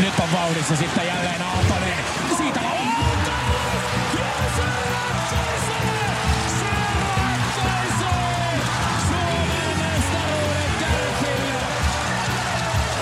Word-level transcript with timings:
Nyt 0.00 0.18
on 0.20 0.32
vauhdissa 0.32 0.76
sitten 0.76 1.06
jälleen 1.06 1.42
Aaltonen. 1.42 1.98
Siitä! 2.36 2.60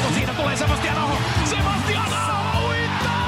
No 0.03 0.11
siitä 0.14 0.35
tulee 0.35 0.56
Sebastian 0.56 0.98
Aho. 0.98 1.17
Sebastian 1.45 2.12
Aho 2.12 2.69
uittaa! 2.69 3.26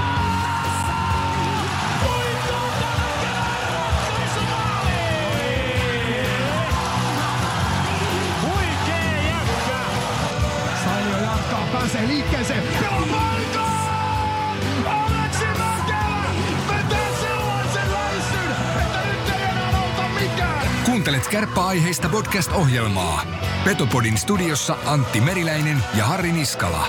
Liikkeeseen. 12.07 12.63
Pelaa 12.81 13.18
Kuuntelet 20.99 21.29
kärppäaiheista 21.29 22.09
podcast-ohjelmaa. 22.09 23.27
Petopodin 23.65 24.19
studiossa 24.19 24.77
Antti 24.85 25.21
Meriläinen 25.21 25.85
ja 25.95 26.05
Harri 26.05 26.33
Niskala. 26.33 26.87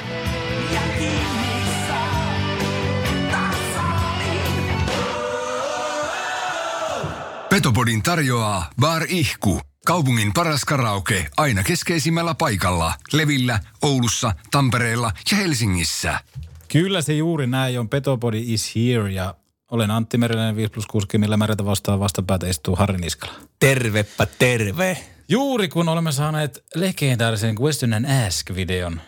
Petopodin 7.50 8.04
tarjoaa 8.04 8.70
Bar 8.80 9.06
Ihku. 9.10 9.62
Kaupungin 9.86 10.34
paras 10.34 10.66
karaoke 10.66 11.26
aina 11.38 11.64
keskeisimmällä 11.64 12.36
paikalla. 12.36 12.94
Levillä, 13.14 13.60
Oulussa, 13.82 14.34
Tampereella 14.52 15.12
ja 15.32 15.38
Helsingissä. 15.38 16.20
Kyllä 16.72 17.02
se 17.02 17.14
juuri 17.14 17.48
näin 17.48 17.80
on. 17.80 17.90
Petopodi 17.90 18.54
is 18.54 18.76
here 18.76 19.12
ja 19.12 19.36
olen 19.72 19.92
Antti 19.92 20.18
Meriläinen 20.18 20.56
5 20.56 20.72
plus 20.72 20.86
6, 20.88 21.08
millä 21.18 21.38
määrätä 21.38 21.66
vastaan 21.66 22.00
vastapäätä 22.00 22.48
istuu 22.48 22.76
Harri 22.76 22.98
Niskala. 22.98 23.34
Tervepä 23.60 24.28
terve. 24.40 24.98
Juuri 25.30 25.68
kun 25.68 25.90
olemme 25.90 26.12
saaneet 26.12 26.64
legendaarisen 26.76 27.56
Question 27.62 27.94
and 27.94 28.06
Ask-videon 28.28 29.02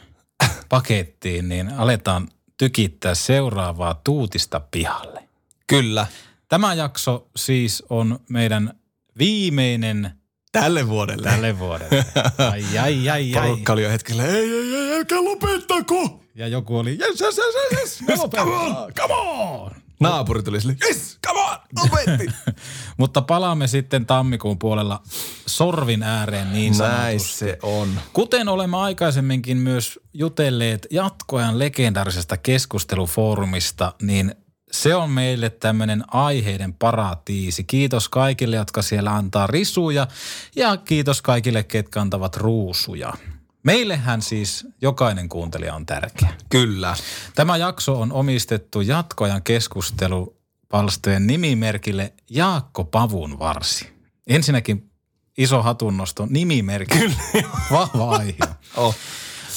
pakettiin, 0.70 1.50
niin 1.50 1.74
aletaan 1.74 2.28
tykittää 2.58 3.16
seuraavaa 3.16 4.02
tuutista 4.04 4.60
pihalle. 4.72 5.24
Kyllä. 5.68 6.08
Tämä 6.48 6.74
jakso 6.74 7.28
siis 7.36 7.84
on 7.90 8.20
meidän 8.30 8.74
viimeinen 9.18 10.12
Tälle 10.52 10.88
vuodelle. 10.88 11.30
tälle 11.30 11.60
vuodelle. 11.60 12.06
Ai, 12.52 12.78
ai, 12.78 13.10
ai, 13.10 13.36
ai. 13.36 13.48
Porukka 13.48 13.74
oli 13.74 13.84
jo 13.84 13.90
hetkellä, 13.90 14.26
ei, 14.26 14.54
ei, 14.54 14.76
ei, 14.76 14.94
älkää 14.98 15.24
lopettako. 15.24 16.22
Ja 16.36 16.48
joku 16.48 16.78
oli, 16.78 16.98
yes, 17.02 17.22
yes, 17.22 17.38
yes, 17.72 18.04
yes, 18.10 18.20
come 18.36 18.52
on, 18.56 18.94
come 18.94 19.14
on. 19.14 19.81
Naapuri 20.02 20.44
tuli 20.44 20.62
sille, 20.62 20.76
yes, 20.88 21.18
come 21.28 21.40
on, 21.40 21.58
lopetti. 21.84 22.26
Mutta 22.98 23.22
palaamme 23.22 23.68
sitten 23.68 24.06
tammikuun 24.06 24.60
puolella 24.60 25.02
sorvin 25.46 26.04
ääreen 26.04 26.54
niin 26.54 26.78
Näin 26.78 27.20
sanotusti. 27.20 27.38
se 27.40 27.58
on. 27.62 27.90
Kuten 28.14 28.50
olemme 28.50 28.78
aikaisemminkin 28.78 29.58
myös 29.58 30.00
jutelleet 30.14 30.88
jatkoajan 30.92 31.60
legendaarisesta 31.60 32.38
keskustelufoorumista, 32.38 33.94
niin 34.02 34.36
se 34.72 34.96
on 34.96 35.10
meille 35.10 35.50
tämmöinen 35.50 36.04
aiheiden 36.08 36.74
paratiisi. 36.74 37.64
Kiitos 37.64 38.10
kaikille, 38.10 38.56
jotka 38.56 38.82
siellä 38.82 39.16
antaa 39.16 39.48
risuja 39.48 40.08
ja 40.56 40.78
kiitos 40.78 41.22
kaikille, 41.22 41.64
ketkä 41.64 42.02
antavat 42.02 42.38
ruusuja. 42.38 43.14
Meillehän 43.64 44.22
siis 44.22 44.68
jokainen 44.82 45.30
kuuntelija 45.30 45.76
on 45.76 45.86
tärkeä. 45.86 46.34
Kyllä. 46.50 46.96
Tämä 47.36 47.58
jakso 47.58 48.02
on 48.02 48.12
omistettu 48.14 48.82
jatkoajan 48.82 49.44
keskustelupalstojen 49.44 51.28
nimimerkille 51.28 52.14
Jaakko 52.30 52.84
Pavun 52.84 53.40
varsi. 53.40 53.94
Ensinnäkin 54.28 54.92
iso 55.38 55.62
hatunnosto 55.62 56.28
nimimerkki. 56.30 56.98
Kyllä. 56.98 57.16
Vahva 57.72 58.16
aihe. 58.16 58.38
Oh. 58.78 58.96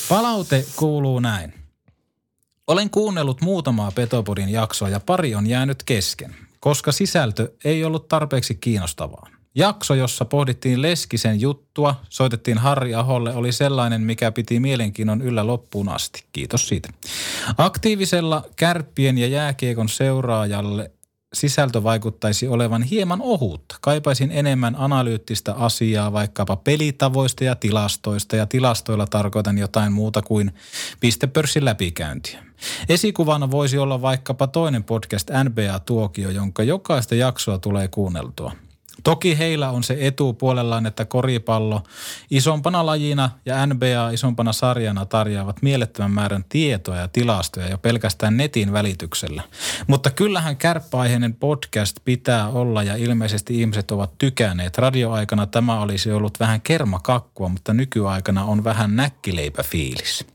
Palaute 0.09 0.65
kuuluu 0.77 1.21
näin. 1.21 1.55
Olen 2.67 2.91
kuunnellut 2.91 3.41
muutamaa 3.41 3.91
Petopodin 3.91 4.49
jaksoa 4.49 4.89
ja 4.89 5.01
pari 5.01 5.35
on 5.35 5.47
jäänyt 5.47 5.83
kesken, 5.83 6.37
koska 6.61 6.93
sisältö 6.93 7.53
ei 7.65 7.85
ollut 7.85 8.09
tarpeeksi 8.09 8.55
kiinnostavaa. 8.55 9.29
Jakso, 9.55 9.95
jossa 9.95 10.25
pohdittiin 10.25 10.83
Leskisen 10.83 11.41
juttua, 11.41 12.01
soitettiin 12.09 12.59
Harri 12.59 12.95
Aholle, 12.95 13.35
oli 13.35 13.53
sellainen, 13.53 14.01
mikä 14.01 14.33
piti 14.33 14.61
mielenkiinnon 14.61 15.23
yllä 15.23 15.47
loppuun 15.47 15.89
asti. 15.89 16.25
Kiitos 16.33 16.69
siitä. 16.69 16.89
Aktiivisella 17.59 18.45
kärppien 18.57 19.19
ja 19.19 19.27
jääkiekon 19.27 19.89
seuraajalle 19.89 20.91
sisältö 21.35 21.83
vaikuttaisi 21.83 22.49
olevan 22.49 22.83
hieman 22.83 23.23
ohutta. 23.23 23.77
Kaipaisin 23.81 24.31
enemmän 24.33 24.77
analyyttistä 24.79 25.55
asiaa 25.55 26.13
vaikkapa 26.13 26.57
pelitavoista 26.57 27.45
ja 27.45 27.55
tilastoista 27.55 28.37
ja 28.37 28.47
tilastoilla 28.47 29.07
tarkoitan 29.07 29.59
jotain 29.59 29.93
muuta 29.93 30.23
kuin 30.23 30.55
pistepörssin 31.01 31.65
läpikäyntiä. 31.65 32.45
Esikuvana 32.89 33.51
voisi 33.51 33.79
olla 33.79 34.03
vaikkapa 34.03 34.47
toinen 34.47 34.85
podcast 34.85 35.31
NBA 35.45 35.79
Tuokio, 35.79 36.31
jonka 36.31 36.63
jokaista 36.63 37.15
jaksoa 37.15 37.59
tulee 37.59 37.89
kuunneltua. 37.89 38.53
Toki 39.03 39.39
heillä 39.39 39.71
on 39.71 39.85
se 39.85 39.97
etu 40.01 40.33
puolellaan, 40.33 40.87
että 40.87 41.05
koripallo 41.05 41.83
isompana 42.31 42.87
lajina 42.87 43.31
ja 43.47 43.67
NBA 43.67 44.11
isompana 44.13 44.53
sarjana 44.53 45.07
tarjoavat 45.07 45.63
mielettömän 45.63 46.11
määrän 46.11 46.45
tietoa 46.49 46.97
ja 46.97 47.09
tilastoja 47.09 47.69
jo 47.69 47.79
pelkästään 47.79 48.37
netin 48.37 48.73
välityksellä. 48.73 49.43
Mutta 49.87 50.11
kyllähän 50.11 50.57
kärppäaiheinen 50.57 51.35
podcast 51.35 51.97
pitää 52.05 52.49
olla 52.49 52.83
ja 52.83 52.97
ilmeisesti 52.97 53.61
ihmiset 53.61 53.91
ovat 53.91 54.19
tykänneet. 54.19 54.79
Radioaikana 54.79 55.47
tämä 55.47 55.81
olisi 55.81 56.13
ollut 56.13 56.41
vähän 56.41 56.61
kermakakkua, 56.61 57.49
mutta 57.49 57.75
nykyaikana 57.75 58.45
on 58.45 58.65
vähän 58.65 58.97
näkkileipäfiilis. 58.97 60.27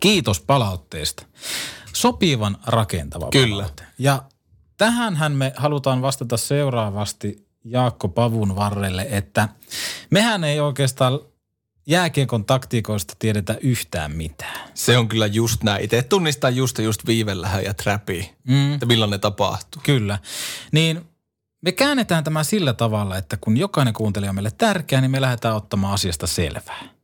Kiitos 0.00 0.40
palautteesta. 0.40 1.26
Sopivan 1.92 2.56
rakentava 2.66 3.28
Kyllä. 3.32 3.56
palaute. 3.56 3.84
Ja 3.98 4.22
tähänhän 4.76 5.32
me 5.32 5.52
halutaan 5.56 6.02
vastata 6.02 6.36
seuraavasti 6.36 7.47
Jaakko 7.64 8.08
Pavun 8.08 8.56
varrelle, 8.56 9.06
että 9.10 9.48
mehän 10.10 10.44
ei 10.44 10.60
oikeastaan 10.60 11.20
jääkiekon 11.86 12.44
taktiikoista 12.44 13.14
tiedetä 13.18 13.56
yhtään 13.60 14.12
mitään. 14.12 14.68
Se 14.74 14.98
on 14.98 15.08
kyllä 15.08 15.26
just 15.26 15.62
näin. 15.62 15.84
Itse 15.84 16.02
tunnistaa 16.02 16.50
just 16.50 16.78
just 16.78 17.06
viivellähän 17.06 17.64
ja 17.64 17.74
trappi, 17.74 18.34
Mm. 18.48 18.72
että 18.74 18.86
milloin 18.86 19.10
ne 19.10 19.18
tapahtuu. 19.18 19.82
Kyllä. 19.84 20.18
Niin 20.72 21.04
me 21.62 21.72
käännetään 21.72 22.24
tämä 22.24 22.44
sillä 22.44 22.72
tavalla, 22.72 23.16
että 23.16 23.36
kun 23.40 23.56
jokainen 23.56 23.94
kuuntelija 23.94 24.30
on 24.30 24.34
meille 24.34 24.50
tärkeä, 24.58 25.00
niin 25.00 25.10
me 25.10 25.20
lähdetään 25.20 25.56
ottamaan 25.56 25.94
asiasta 25.94 26.26
selvää. 26.26 26.97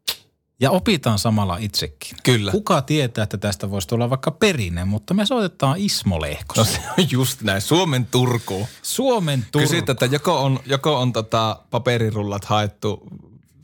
Ja 0.60 0.70
opitaan 0.70 1.19
samalla 1.19 1.56
itsekin. 1.56 2.16
Kyllä. 2.22 2.50
Kuka 2.50 2.82
tietää, 2.82 3.22
että 3.25 3.38
tästä 3.38 3.70
voisi 3.70 3.88
tulla 3.88 4.10
vaikka 4.10 4.31
perinne, 4.31 4.84
mutta 4.84 5.15
me 5.15 5.26
soitetaan 5.26 5.78
Ismo 5.78 6.20
Lehkosta. 6.20 6.60
No 6.60 6.65
se 6.65 7.03
on 7.03 7.10
just 7.10 7.42
näin. 7.42 7.60
Suomen 7.60 8.06
Turku. 8.06 8.69
Suomen 8.82 9.47
Turku. 9.53 9.69
Kysyt, 9.69 9.88
että 9.88 10.06
joko 10.06 10.43
on, 10.44 10.60
joko 10.66 11.00
on 11.00 11.12
tota 11.12 11.60
paperirullat 11.70 12.44
haettu 12.44 13.03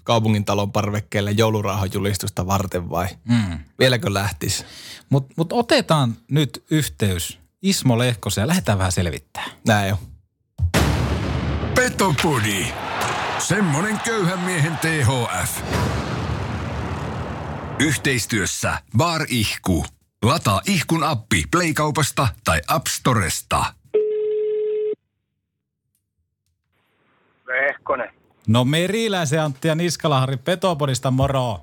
kaupungin 0.04 0.44
talon 0.44 0.72
parvekkeelle 0.72 1.30
joulurauhan 1.30 1.90
julistusta 1.94 2.46
varten 2.46 2.90
vai 2.90 3.08
Mm. 3.24 3.58
vieläkö 3.78 4.14
lähtisi? 4.14 4.64
Mutta 5.10 5.34
mut 5.36 5.52
otetaan 5.52 6.16
nyt 6.30 6.64
yhteys 6.70 7.38
Ismo 7.62 7.98
Lehkoseen 7.98 8.42
ja 8.42 8.46
lähdetään 8.48 8.78
vähän 8.78 8.92
selvittää. 8.92 9.44
Näin 9.66 9.92
on. 9.92 9.98
Petopodi. 11.74 12.66
Semmonen 13.38 14.00
köyhän 14.04 14.38
miehen 14.38 14.78
THF. 14.78 15.60
Yhteistyössä 17.80 18.78
Bar 18.96 19.26
Ihku. 19.28 19.84
Lataa 20.22 20.60
ihkun 20.66 21.04
appi 21.04 21.44
Playkaupasta 21.50 22.28
tai 22.44 22.60
App 22.68 22.86
Storesta. 22.86 23.64
Vehkonen. 27.46 28.10
No 28.46 28.64
Meriläisen 28.64 29.42
Antti 29.42 29.68
ja 29.68 29.74
Niskalahari 29.74 30.36
Petopodista 30.36 31.10
moro. 31.10 31.60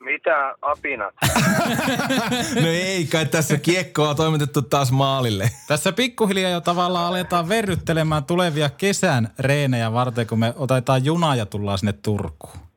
Mitä 0.00 0.54
apinat? 0.62 1.14
No 2.62 2.68
ei 2.68 3.06
kai 3.06 3.26
tässä 3.26 3.56
kiekkoa 3.56 4.08
on 4.08 4.16
toimitettu 4.16 4.62
taas 4.62 4.92
maalille. 4.92 5.50
Tässä 5.68 5.92
pikkuhiljaa 5.92 6.50
jo 6.50 6.60
tavallaan 6.60 7.06
aletaan 7.06 7.48
verryttelemään 7.48 8.24
tulevia 8.24 8.70
kesän 8.70 9.28
reenejä 9.38 9.92
varten, 9.92 10.26
kun 10.26 10.38
me 10.38 10.54
otetaan 10.56 11.04
junaa 11.04 11.36
ja 11.36 11.46
tullaan 11.46 11.78
sinne 11.78 11.92
Turkuun. 11.92 12.69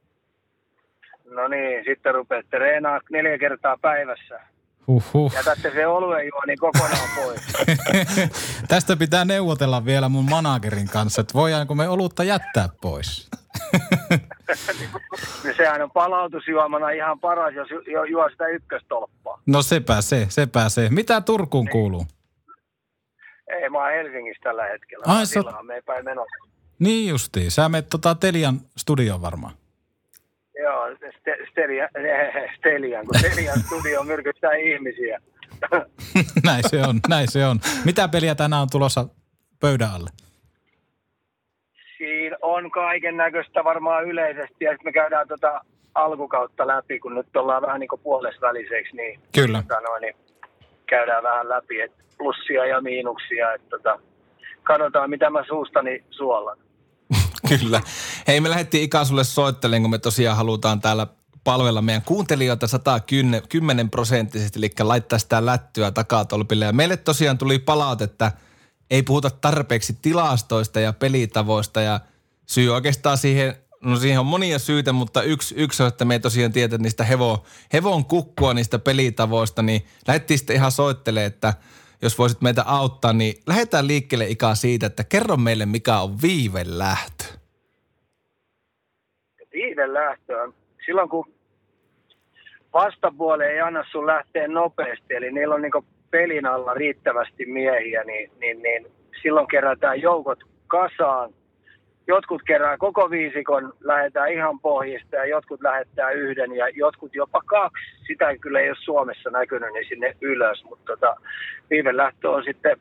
No 1.36 1.48
niin, 1.48 1.84
sitten 1.86 2.14
rupeatte 2.14 2.58
reenaa 2.58 3.00
neljä 3.12 3.38
kertaa 3.38 3.78
päivässä. 3.82 4.40
Huhhuh. 4.88 5.34
Jätätte 5.34 5.72
se 5.72 5.88
oluen 5.88 6.28
juoni 6.28 6.56
kokonaan 6.58 7.10
pois. 7.16 7.42
Tästä 8.68 8.96
pitää 8.98 9.26
neuvotella 9.26 9.86
vielä 9.86 10.10
mun 10.10 10.30
managerin 10.30 10.88
kanssa, 10.90 11.22
että 11.22 11.34
voidaanko 11.34 11.76
me 11.76 11.90
olutta 11.90 12.24
jättää 12.24 12.70
pois. 12.82 13.30
niin 15.44 15.56
sehän 15.58 15.82
on 15.82 15.92
palautusjuomana 15.92 16.90
ihan 16.90 17.20
paras, 17.20 17.54
jos 17.54 17.70
ju- 17.72 17.82
ju- 17.92 18.04
juo 18.04 18.30
sitä 18.30 18.48
ykköstolppaa. 18.48 19.42
No 19.46 19.62
sepä 19.62 20.02
se, 20.02 20.26
sepä 20.30 20.70
se. 20.70 20.88
Mitä 20.92 21.22
Turkuun 21.22 21.70
kuuluu? 21.70 22.06
Ei, 23.48 23.70
mä 23.70 23.78
oon 23.78 23.92
Helsingissä 23.94 24.42
tällä 24.44 24.64
hetkellä. 24.64 25.04
Ai, 25.08 25.26
sä 25.26 25.40
oot- 25.40 25.64
me 25.64 25.76
ei 25.76 25.82
päin 25.82 26.06
menossa. 26.06 26.50
Niin 26.80 27.10
justiin. 27.10 27.52
Sä 27.52 27.70
menet 27.70 27.90
tota 27.90 28.16
Telian 28.16 28.60
studioon 28.78 29.22
varmaan. 29.22 29.54
Joo, 30.64 30.90
ste- 30.90 31.48
Stelian, 31.52 31.90
Stelian, 32.58 33.06
kun 33.06 33.20
Stelian 33.20 33.60
studio 33.60 34.04
myrkyttää 34.04 34.54
ihmisiä. 34.54 35.20
näin 36.48 36.64
se 36.70 36.82
on, 36.82 37.00
näin 37.10 37.32
se 37.32 37.46
on. 37.46 37.60
Mitä 37.86 38.08
peliä 38.08 38.36
tänään 38.36 38.62
on 38.62 38.68
tulossa 38.72 39.06
pöydän 39.60 39.90
alle? 39.96 40.10
Siinä 41.98 42.38
on 42.42 42.72
kaiken 42.72 43.18
näköistä 43.18 43.64
varmaan 43.64 44.06
yleisesti 44.06 44.66
ja 44.66 44.72
sitten 44.72 44.88
me 44.88 44.92
käydään 44.92 45.28
tota 45.28 45.62
alkukautta 45.96 46.68
läpi, 46.68 47.00
kun 47.00 47.16
nyt 47.16 47.36
ollaan 47.36 47.62
vähän 47.62 47.80
niin 47.80 47.88
kuin 47.88 48.02
puolesväliseksi, 48.02 48.96
niin, 48.96 49.20
Kyllä. 49.36 49.62
tota 49.62 49.82
noin, 49.82 50.02
niin 50.02 50.16
käydään 50.86 51.24
vähän 51.24 51.50
läpi, 51.50 51.82
että 51.82 52.04
plussia 52.18 52.66
ja 52.66 52.82
miinuksia, 52.82 53.54
että 53.54 53.70
tota, 53.70 54.00
katsotaan 54.64 55.10
mitä 55.10 55.30
mä 55.30 55.44
suustani 55.48 56.04
suolan. 56.10 56.58
Kyllä. 57.60 57.82
Hei, 58.28 58.42
me 58.42 58.50
lähdettiin 58.50 58.84
Ika 58.84 59.06
sulle 59.06 59.24
soittelemaan, 59.24 59.82
kun 59.82 59.92
me 59.92 59.98
tosiaan 59.98 60.38
halutaan 60.38 60.82
täällä 60.82 61.08
palvella 61.44 61.82
meidän 61.82 62.02
kuuntelijoita 62.02 62.68
110 62.68 63.90
prosenttisesti, 63.90 64.60
eli 64.60 64.72
laittaa 64.80 65.20
sitä 65.20 65.46
lättyä 65.46 65.92
takatolpille. 65.92 66.66
Ja 66.66 66.74
meille 66.74 66.98
tosiaan 66.98 67.38
tuli 67.38 67.60
palautetta, 67.60 68.28
että 68.28 68.40
ei 68.92 69.04
puhuta 69.04 69.30
tarpeeksi 69.30 69.98
tilastoista 70.02 70.80
ja 70.80 70.94
pelitavoista 70.94 71.82
ja 71.82 72.00
syy 72.46 72.70
oikeastaan 72.70 73.18
siihen, 73.18 73.56
no 73.82 73.96
siihen 73.96 74.20
on 74.20 74.26
monia 74.26 74.60
syitä, 74.60 74.94
mutta 74.94 75.22
yksi, 75.22 75.56
yksi 75.58 75.84
on, 75.84 75.88
että 75.88 76.06
me 76.06 76.14
ei 76.14 76.20
tosiaan 76.20 76.52
tiedä 76.52 76.78
niistä 76.78 77.04
hevo, 77.04 77.46
hevon 77.74 78.06
kukkua 78.06 78.54
niistä 78.54 78.80
pelitavoista, 78.80 79.62
niin 79.62 79.86
lähdettiin 80.08 80.38
sitten 80.38 80.56
ihan 80.56 80.72
soittelemaan, 80.72 81.28
että 81.28 81.54
jos 82.04 82.18
voisit 82.18 82.42
meitä 82.42 82.64
auttaa, 82.66 83.14
niin 83.14 83.34
lähdetään 83.48 83.88
liikkeelle 83.88 84.26
Ika 84.28 84.56
siitä, 84.56 84.86
että 84.86 85.04
kerro 85.04 85.38
meille 85.38 85.66
mikä 85.66 86.00
on 86.00 86.22
viivelähtö. 86.22 87.24
Viiden 89.54 89.94
lähtö 89.94 90.42
on 90.42 90.54
silloin, 90.86 91.10
kun 91.10 91.34
vastapuoli 92.74 93.44
ei 93.44 93.62
anna 93.62 93.84
sun 93.92 94.08
lähteä 94.08 94.48
nopeasti, 94.48 95.14
eli 95.14 95.32
niillä 95.32 95.56
on 95.56 95.62
niin 95.62 95.86
pelin 96.12 96.46
alla 96.46 96.74
riittävästi 96.74 97.46
miehiä, 97.46 98.04
niin, 98.04 98.32
niin, 98.40 98.62
niin 98.62 98.88
silloin 99.22 99.48
kerätään 99.48 100.02
joukot 100.02 100.40
kasaan. 100.68 101.34
Jotkut 102.08 102.42
kerää 102.48 102.78
koko 102.78 103.10
viisikon, 103.10 103.74
lähetään 103.82 104.34
ihan 104.34 104.60
pohjista 104.60 105.16
ja 105.16 105.26
jotkut 105.26 105.62
lähettää 105.62 106.12
yhden 106.12 106.56
ja 106.56 106.70
jotkut 106.70 107.16
jopa 107.16 107.42
kaksi. 107.46 107.84
Sitä 108.08 108.30
ei 108.30 108.38
kyllä 108.38 108.60
ei 108.60 108.70
ole 108.70 108.78
Suomessa 108.84 109.30
näkynyt, 109.30 109.74
niin 109.74 109.86
sinne 109.88 110.16
ylös. 110.22 110.64
Mutta 110.64 110.86
tota, 110.86 111.16
viiven 111.70 111.98
lähtö 111.98 112.30
on 112.30 112.44
sitten 112.44 112.78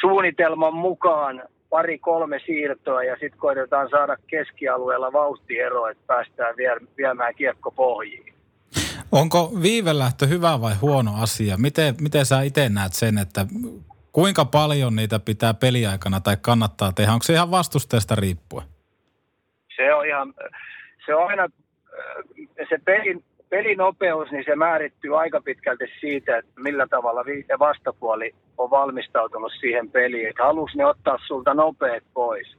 suunnitelman 0.00 0.74
mukaan 0.74 1.42
pari 1.70 1.98
kolme 1.98 2.40
siirtoa 2.46 3.04
ja 3.04 3.12
sitten 3.12 3.38
koitetaan 3.38 3.90
saada 3.90 4.16
keskialueella 4.26 5.12
vauhtiero, 5.12 5.86
että 5.88 6.02
päästään 6.06 6.56
vie, 6.56 6.76
viemään 6.96 7.34
kiekko 7.34 7.70
pohjiin. 7.70 8.34
Onko 9.12 9.52
viivelähtö 9.62 10.26
hyvä 10.26 10.60
vai 10.60 10.74
huono 10.82 11.12
asia? 11.22 11.56
Miten, 11.56 11.94
miten 12.00 12.26
sä 12.26 12.42
itse 12.42 12.68
näet 12.68 12.92
sen, 12.92 13.18
että 13.18 13.46
kuinka 14.12 14.44
paljon 14.44 14.96
niitä 14.96 15.18
pitää 15.18 15.54
peliaikana 15.54 16.20
tai 16.20 16.36
kannattaa 16.40 16.92
tehdä? 16.92 17.12
Onko 17.12 17.22
se 17.22 17.32
ihan 17.32 17.50
vastustajasta 17.50 18.14
riippuen? 18.14 18.66
Se 19.76 19.94
on 19.94 20.06
ihan, 20.06 20.34
se 21.06 21.14
on 21.14 21.28
aina, 21.28 21.42
äh, 21.42 22.68
se 22.68 22.78
pelin, 22.84 23.24
pelinopeus, 23.48 24.30
niin 24.30 24.44
se 24.44 24.56
määrittyy 24.56 25.20
aika 25.20 25.40
pitkälti 25.40 25.84
siitä, 26.00 26.38
että 26.38 26.60
millä 26.60 26.86
tavalla 26.86 27.24
vastapuoli 27.58 28.34
on 28.58 28.70
valmistautunut 28.70 29.52
siihen 29.60 29.90
peliin. 29.90 30.28
Että 30.28 30.42
haluaisi 30.44 30.78
ne 30.78 30.86
ottaa 30.86 31.18
sulta 31.26 31.54
nopeet 31.54 32.04
pois. 32.14 32.56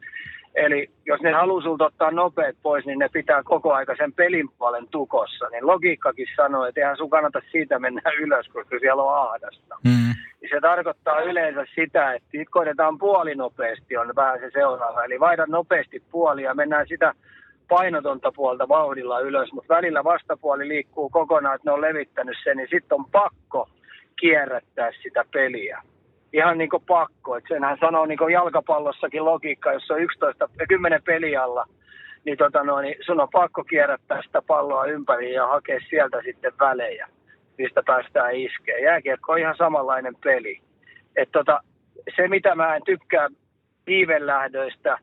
Eli 0.56 0.90
jos 1.06 1.22
ne 1.22 1.32
haluaa 1.32 1.64
sulta 1.64 1.86
ottaa 1.86 2.12
nopeet 2.12 2.58
pois, 2.64 2.86
niin 2.86 3.00
ne 3.00 3.10
pitää 3.10 3.44
koko 3.44 3.74
aika 3.74 3.96
sen 3.98 4.14
pelin 4.14 4.50
puolen 4.58 4.88
tukossa. 4.88 5.50
Niin 5.50 5.68
logiikkakin 5.68 6.28
sanoo, 6.36 6.66
että 6.66 6.82
eihän 6.82 6.98
sun 6.98 7.10
kannata 7.10 7.42
siitä 7.52 7.80
mennä 7.80 8.02
ylös, 8.24 8.48
koska 8.48 8.80
siellä 8.80 9.04
on 9.04 9.30
ahdasta. 9.30 9.76
Mm. 9.84 10.14
Se 10.50 10.62
tarkoittaa 10.62 11.22
yleensä 11.22 11.66
sitä, 11.76 12.14
että 12.14 12.30
sit 12.32 12.50
koitetaan 12.50 12.98
puolinopeasti 12.98 13.98
on 13.98 14.14
vähän 14.16 14.40
se 14.40 14.50
seuraava. 14.54 15.04
Eli 15.04 15.20
vaihda 15.20 15.46
nopeasti 15.48 16.04
puoli 16.12 16.44
ja 16.44 16.54
mennään 16.54 16.88
sitä 16.88 17.14
painotonta 17.70 18.32
puolta 18.36 18.68
vauhdilla 18.68 19.20
ylös, 19.20 19.54
mutta 19.54 19.76
välillä 19.76 20.04
vastapuoli 20.04 20.68
liikkuu 20.68 21.10
kokonaan, 21.10 21.56
että 21.56 21.70
ne 21.70 21.74
on 21.74 21.82
levittänyt 21.82 22.38
sen, 22.44 22.58
niin 22.58 22.68
sitten 22.72 23.00
on 23.00 23.06
pakko 23.12 23.70
kierrättää 24.20 24.92
sitä 25.04 25.26
peliä. 25.34 25.82
Ihan 26.34 26.58
niin 26.58 26.70
kuin 26.70 26.84
pakko. 26.88 27.38
Et 27.38 27.44
senhän 27.48 27.78
sanoo 27.80 28.06
niin 28.06 28.18
kuin 28.18 28.34
jalkapallossakin 28.34 29.26
logiikka, 29.26 29.74
jos 29.74 29.92
on 29.92 30.02
11, 30.02 30.50
10 30.70 31.04
peli 31.04 31.38
alla, 31.38 31.66
niin, 32.26 32.38
tota 32.38 32.64
noin, 32.64 32.84
niin 32.84 32.98
sun 33.06 33.22
on 33.22 33.30
pakko 33.32 33.64
kierrättää 33.64 34.22
sitä 34.22 34.42
palloa 34.42 34.86
ympäri 34.86 35.34
ja 35.34 35.48
hakea 35.48 35.80
sieltä 35.90 36.22
sitten 36.26 36.54
välejä, 36.60 37.08
mistä 37.58 37.84
päästään 37.86 38.36
iskeen. 38.36 38.84
Jääkiekko 38.84 39.32
on 39.32 39.40
ihan 39.40 39.56
samanlainen 39.58 40.16
peli. 40.24 40.62
Et 41.16 41.32
tota, 41.32 41.64
se, 42.16 42.28
mitä 42.28 42.56
mä 42.56 42.76
en 42.76 42.82
tykkää 42.86 43.28
viivelähdöistä, 43.88 44.98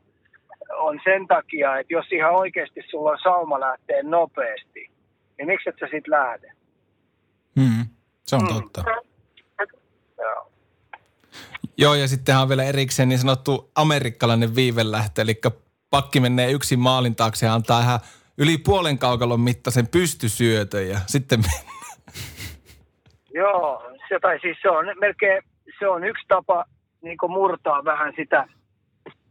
on 0.73 0.99
sen 1.03 1.27
takia, 1.27 1.79
että 1.79 1.93
jos 1.93 2.05
ihan 2.11 2.31
oikeasti 2.31 2.81
sulla 2.89 3.11
on 3.11 3.19
sauma 3.23 3.59
lähteä 3.59 4.03
nopeasti, 4.03 4.91
niin 5.37 5.47
miksi 5.47 5.69
et 5.69 5.75
sä 5.79 5.87
sit 5.91 6.07
lähde? 6.07 6.51
Mm. 7.55 7.85
Se 8.23 8.35
on 8.35 8.47
totta. 8.47 8.83
Joo. 10.17 10.51
Joo, 11.77 11.95
ja 11.95 12.07
sittenhän 12.07 12.41
on 12.41 12.49
vielä 12.49 12.63
erikseen 12.63 13.09
niin 13.09 13.19
sanottu 13.19 13.71
amerikkalainen 13.75 14.55
viivelähtö, 14.55 15.21
eli 15.21 15.41
pakki 15.89 16.19
menee 16.19 16.51
yksin 16.51 16.79
maalin 16.79 17.15
taakse 17.15 17.45
ja 17.45 17.53
antaa 17.53 17.81
ihan 17.81 17.99
yli 18.37 18.57
puolen 18.57 18.97
kaukalon 18.97 19.39
mittaisen 19.39 19.87
pystysyötön 19.87 20.89
ja 20.89 20.99
sitten. 21.07 21.43
Joo, 23.33 23.91
se, 24.09 24.19
tai 24.19 24.39
siis 24.39 24.57
se 24.61 24.69
on 24.69 24.85
melkein, 24.99 25.43
se 25.79 25.87
on 25.87 26.03
yksi 26.03 26.25
tapa 26.27 26.65
niin 27.01 27.17
murtaa 27.27 27.85
vähän 27.85 28.13
sitä, 28.15 28.47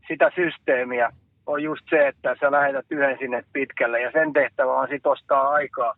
sitä 0.08 0.30
systeemiä. 0.34 1.10
On 1.46 1.62
just 1.62 1.82
se, 1.90 2.08
että 2.08 2.36
sä 2.40 2.50
lähetät 2.50 2.86
yhden 2.90 3.18
sinne 3.18 3.44
pitkälle 3.52 4.00
ja 4.00 4.10
sen 4.12 4.32
tehtävä 4.32 4.72
on 4.72 4.88
sit 4.88 5.06
ostaa 5.06 5.50
aikaa 5.50 5.94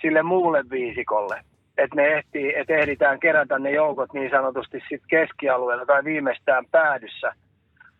sille 0.00 0.22
muulle 0.22 0.64
viisikolle. 0.70 1.40
Että 1.78 1.96
ne 1.96 2.06
ehtii, 2.06 2.54
et 2.56 2.70
ehditään 2.70 3.20
kerätä 3.20 3.58
ne 3.58 3.70
joukot 3.70 4.12
niin 4.12 4.30
sanotusti 4.30 4.82
sit 4.88 5.02
keskialueella 5.08 5.86
tai 5.86 6.04
viimeistään 6.04 6.64
päädyssä 6.70 7.32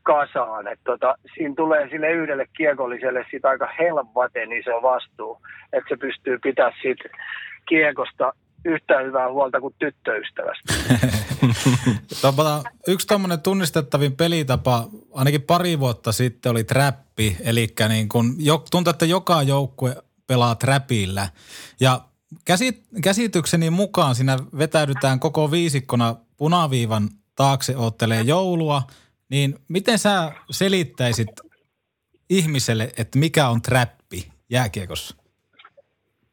kasaan. 0.02 0.68
Et 0.68 0.80
tota, 0.84 1.14
siinä 1.34 1.54
tulee 1.54 1.88
sille 1.88 2.10
yhdelle 2.10 2.46
kiekolliselle 2.56 3.24
sit 3.30 3.44
aika 3.44 3.68
helvaten 3.78 4.52
iso 4.52 4.82
vastuu, 4.82 5.38
että 5.72 5.88
se 5.88 5.96
pystyy 5.96 6.38
pitämään 6.42 6.74
siitä 6.82 7.08
kiekosta 7.68 8.32
yhtä 8.64 8.98
hyvää 8.98 9.32
huolta 9.32 9.60
kuin 9.60 9.74
tyttöystävästä. 9.78 10.74
Tota, 12.22 12.62
yksi 12.88 13.06
tuommoinen 13.06 13.40
tunnistettavin 13.40 14.16
pelitapa, 14.16 14.88
ainakin 15.14 15.42
pari 15.42 15.80
vuotta 15.80 16.12
sitten 16.12 16.52
oli 16.52 16.64
trappi, 16.64 17.36
eli 17.40 17.74
niin 17.88 18.08
kun, 18.08 18.36
tuntuu, 18.70 18.90
että 18.90 19.06
joka 19.06 19.42
joukkue 19.42 19.96
pelaa 20.26 20.54
trapillä. 20.54 21.28
Ja 21.80 22.00
käsit, 22.44 22.84
käsitykseni 23.02 23.70
mukaan 23.70 24.14
siinä 24.14 24.38
vetäydytään 24.58 25.20
koko 25.20 25.50
viisikkona 25.50 26.16
punaviivan 26.36 27.10
taakse 27.34 27.76
oottelee 27.76 28.20
joulua, 28.20 28.82
niin 29.28 29.58
miten 29.68 29.98
sä 29.98 30.32
selittäisit 30.50 31.28
ihmiselle, 32.30 32.92
että 32.96 33.18
mikä 33.18 33.48
on 33.48 33.62
trappi 33.62 34.32
jääkiekossa? 34.50 35.21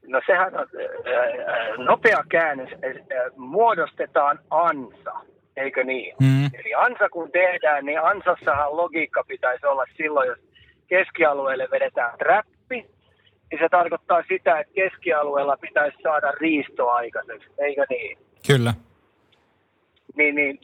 No 0.09 0.21
sehän 0.25 0.53
on 0.57 0.67
nopea 1.85 2.23
käännös. 2.29 2.69
Muodostetaan 3.37 4.39
ansa, 4.49 5.13
eikö 5.57 5.83
niin? 5.83 6.15
Mm. 6.21 6.45
Eli 6.45 6.73
ansa 6.73 7.09
kun 7.09 7.31
tehdään, 7.31 7.85
niin 7.85 8.01
ansassahan 8.01 8.77
logiikka 8.77 9.23
pitäisi 9.27 9.65
olla 9.65 9.85
silloin, 9.97 10.27
jos 10.27 10.39
keskialueelle 10.87 11.67
vedetään 11.71 12.17
trappi, 12.17 12.85
niin 13.51 13.59
se 13.59 13.69
tarkoittaa 13.71 14.23
sitä, 14.27 14.59
että 14.59 14.73
keskialueella 14.73 15.57
pitäisi 15.57 15.97
saada 16.03 16.31
riisto 16.31 16.89
aikaiseksi, 16.89 17.49
eikö 17.57 17.85
niin? 17.89 18.17
Kyllä. 18.47 18.73
Niin, 20.17 20.35
niin 20.35 20.59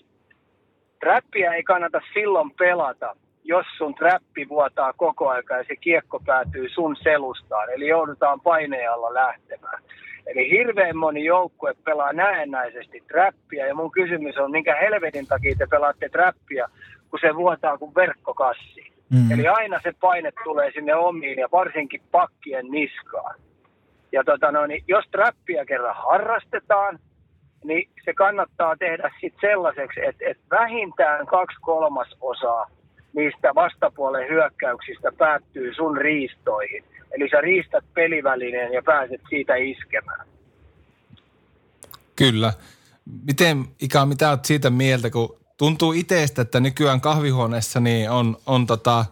trappia 1.00 1.54
ei 1.54 1.64
kannata 1.64 2.02
silloin 2.14 2.52
pelata, 2.52 3.16
jos 3.46 3.66
sun 3.78 3.96
trappi 3.96 4.50
vuotaa 4.50 4.94
koko 4.94 5.30
aika 5.30 5.58
ja 5.58 5.64
se 5.68 5.76
kiekko 5.76 6.20
päätyy 6.26 6.70
sun 6.70 6.96
selustaan, 7.04 7.70
eli 7.74 7.88
joudutaan 7.88 8.42
paineen 8.42 8.92
alla 8.92 9.14
lähtemään. 9.14 9.84
Eli 10.28 10.50
hirveän 10.50 10.98
moni 10.98 11.26
joukkue 11.26 11.74
pelaa 11.84 12.14
näennäisesti 12.14 13.04
trappia 13.08 13.68
ja 13.68 13.76
mun 13.76 13.92
kysymys 13.92 14.38
on, 14.38 14.52
minkä 14.52 14.76
helvetin 14.76 15.28
takia 15.28 15.56
te 15.58 15.68
pelaatte 15.70 16.10
trappia, 16.10 16.68
kun 17.10 17.20
se 17.22 17.36
vuotaa 17.36 17.78
kuin 17.78 17.96
verkkokassi. 17.96 18.94
Mm. 19.10 19.32
Eli 19.32 19.48
aina 19.48 19.80
se 19.84 19.92
paine 20.00 20.32
tulee 20.44 20.72
sinne 20.72 20.96
omiin 20.96 21.40
ja 21.40 21.48
varsinkin 21.52 22.02
pakkien 22.12 22.66
niskaan. 22.72 23.36
Ja 24.12 24.24
tota 24.24 24.52
no, 24.52 24.66
niin 24.66 24.84
jos 24.88 25.06
trappia 25.12 25.66
kerran 25.66 25.96
harrastetaan, 25.96 27.00
niin 27.64 27.90
se 28.06 28.14
kannattaa 28.14 28.76
tehdä 28.78 29.12
sitten 29.22 29.50
sellaiseksi, 29.50 30.00
että, 30.06 30.26
että 30.30 30.44
vähintään 30.52 31.26
kaksi 31.26 31.58
kolmasosaa 31.62 32.68
niistä 33.16 33.56
vastapuolen 33.56 34.30
hyökkäyksistä 34.30 35.12
päättyy 35.18 35.74
sun 35.74 35.98
riistoihin. 35.98 36.84
Eli 37.12 37.30
sä 37.30 37.42
riistät 37.42 37.84
pelivälineen 37.94 38.74
ja 38.74 38.82
pääset 38.82 39.22
siitä 39.30 39.56
iskemään. 39.56 40.28
Kyllä. 42.16 42.54
Miten, 43.28 43.66
Ika, 43.82 44.06
mitä 44.06 44.30
olet 44.30 44.46
siitä 44.46 44.70
mieltä, 44.70 45.10
kun 45.10 45.38
tuntuu 45.58 45.94
itsestä, 45.94 46.42
että 46.42 46.60
nykyään 46.60 47.02
kahvihuoneessa 47.02 47.80
niin 47.80 48.10
on, 48.10 48.38
on 48.46 48.68
tota, 48.68 49.06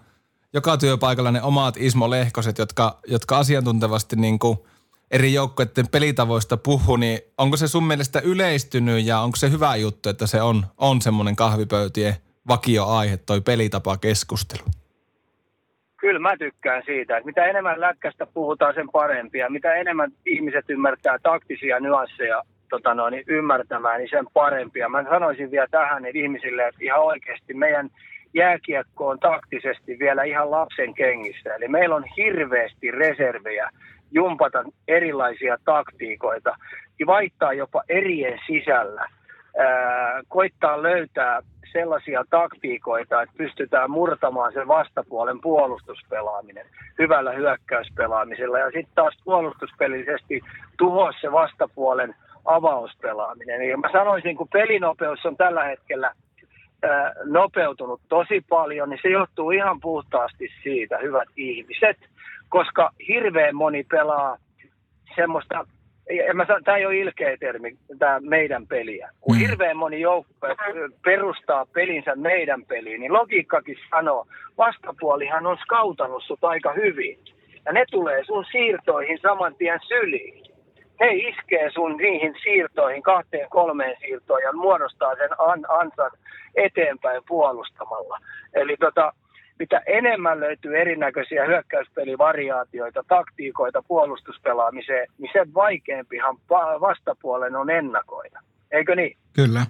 joka 0.53 0.77
työpaikalla 0.77 1.31
ne 1.31 1.41
omat 1.41 1.77
Ismo 1.77 2.09
Lehkoset, 2.09 2.57
jotka, 2.57 2.99
jotka 3.07 3.37
asiantuntevasti 3.37 4.15
niin 4.15 4.39
kuin 4.39 4.57
eri 5.11 5.33
joukkoiden 5.33 5.87
pelitavoista 5.87 6.57
puhuu, 6.57 6.95
niin 6.95 7.19
onko 7.37 7.57
se 7.57 7.67
sun 7.67 7.87
mielestä 7.87 8.19
yleistynyt 8.19 9.05
ja 9.05 9.19
onko 9.19 9.35
se 9.35 9.51
hyvä 9.51 9.75
juttu, 9.75 10.09
että 10.09 10.27
se 10.27 10.41
on, 10.41 10.65
on 10.77 11.01
semmoinen 11.01 11.35
kahvipöytien 11.35 12.15
vakioaihe, 12.47 13.17
toi 13.17 13.41
pelitapa 13.41 13.97
keskustelu? 13.97 14.63
Kyllä 15.97 16.19
mä 16.19 16.37
tykkään 16.37 16.83
siitä, 16.85 17.17
että 17.17 17.25
mitä 17.25 17.45
enemmän 17.45 17.81
lätkästä 17.81 18.25
puhutaan, 18.33 18.73
sen 18.73 18.89
parempia. 18.91 19.49
Mitä 19.49 19.73
enemmän 19.73 20.11
ihmiset 20.25 20.65
ymmärtää 20.69 21.17
taktisia 21.23 21.79
nyansseja 21.79 22.41
tota 22.69 22.93
noin, 22.93 23.11
niin 23.11 23.23
ymmärtämään, 23.27 23.99
niin 23.99 24.09
sen 24.09 24.25
parempia. 24.33 24.89
Mä 24.89 25.03
sanoisin 25.03 25.51
vielä 25.51 25.67
tähän 25.71 26.05
että 26.05 26.19
ihmisille, 26.19 26.67
että 26.67 26.83
ihan 26.83 27.01
oikeasti 27.01 27.53
meidän 27.53 27.89
jääkiekko 28.33 29.07
on 29.07 29.19
taktisesti 29.19 29.99
vielä 29.99 30.23
ihan 30.23 30.51
lapsen 30.51 30.93
kengissä. 30.93 31.55
Eli 31.55 31.67
meillä 31.67 31.95
on 31.95 32.05
hirveästi 32.17 32.91
reservejä 32.91 33.69
jumpata 34.11 34.63
erilaisia 34.87 35.57
taktiikoita 35.65 36.55
ja 36.99 37.05
vaihtaa 37.05 37.53
jopa 37.53 37.83
erien 37.89 38.39
sisällä. 38.47 39.09
Koittaa 40.27 40.81
löytää 40.81 41.41
sellaisia 41.71 42.25
taktiikoita, 42.29 43.21
että 43.21 43.35
pystytään 43.37 43.91
murtamaan 43.91 44.53
sen 44.53 44.67
vastapuolen 44.67 45.41
puolustuspelaaminen 45.41 46.65
hyvällä 46.99 47.31
hyökkäyspelaamisella 47.31 48.59
ja 48.59 48.65
sitten 48.65 48.95
taas 48.95 49.17
puolustuspelisesti 49.23 50.41
tuhoa 50.77 51.11
se 51.21 51.31
vastapuolen 51.31 52.15
avauspelaaminen. 52.45 53.69
Ja 53.69 53.77
mä 53.77 53.89
sanoisin, 53.91 54.37
kun 54.37 54.47
pelinopeus 54.53 55.25
on 55.25 55.37
tällä 55.37 55.63
hetkellä 55.63 56.13
nopeutunut 57.23 58.01
tosi 58.09 58.41
paljon, 58.49 58.89
niin 58.89 58.99
se 59.01 59.09
johtuu 59.09 59.51
ihan 59.51 59.79
puhtaasti 59.81 60.49
siitä, 60.63 60.97
hyvät 60.97 61.29
ihmiset, 61.37 61.97
koska 62.49 62.89
hirveän 63.07 63.55
moni 63.55 63.83
pelaa 63.83 64.37
semmoista 65.15 65.65
tämä 66.63 66.77
ei 66.77 66.85
ole 66.85 66.97
ilkeä 66.97 67.37
termi, 67.37 67.77
tämä 67.99 68.19
meidän 68.19 68.67
peliä. 68.67 69.09
Kun 69.21 69.35
mm. 69.35 69.39
hirveän 69.39 69.77
moni 69.77 70.01
joukko 70.01 70.47
perustaa 71.05 71.65
pelinsä 71.65 72.15
meidän 72.15 72.65
peliin, 72.65 73.01
niin 73.01 73.13
logiikkakin 73.13 73.77
sanoo, 73.89 74.25
vastapuolihan 74.57 75.47
on 75.47 75.57
skautannut 75.57 76.23
sut 76.23 76.43
aika 76.43 76.73
hyvin. 76.73 77.19
Ja 77.65 77.73
ne 77.73 77.85
tulee 77.91 78.23
sun 78.23 78.45
siirtoihin 78.51 79.19
saman 79.21 79.55
tien 79.55 79.79
syliin 79.87 80.53
he 80.99 81.09
iskee 81.13 81.71
sun 81.71 81.97
niihin 81.97 82.35
siirtoihin, 82.43 83.03
kahteen 83.03 83.49
kolmeen 83.49 83.95
siirtoon 83.99 84.41
ja 84.41 84.53
muodostaa 84.53 85.15
sen 85.15 85.29
an, 85.37 85.65
ansan 85.69 86.11
eteenpäin 86.55 87.21
puolustamalla. 87.27 88.17
Eli 88.53 88.77
tota, 88.79 89.13
mitä 89.59 89.81
enemmän 89.85 90.39
löytyy 90.39 90.81
erinäköisiä 90.81 91.45
hyökkäyspelivariaatioita, 91.45 93.03
taktiikoita 93.07 93.83
puolustuspelaamiseen, 93.87 95.07
niin 95.17 95.31
sen 95.33 95.53
vaikeampihan 95.53 96.37
vastapuolen 96.81 97.55
on 97.55 97.69
ennakoida. 97.69 98.39
Eikö 98.71 98.95
niin? 98.95 99.17
Kyllä. 99.33 99.65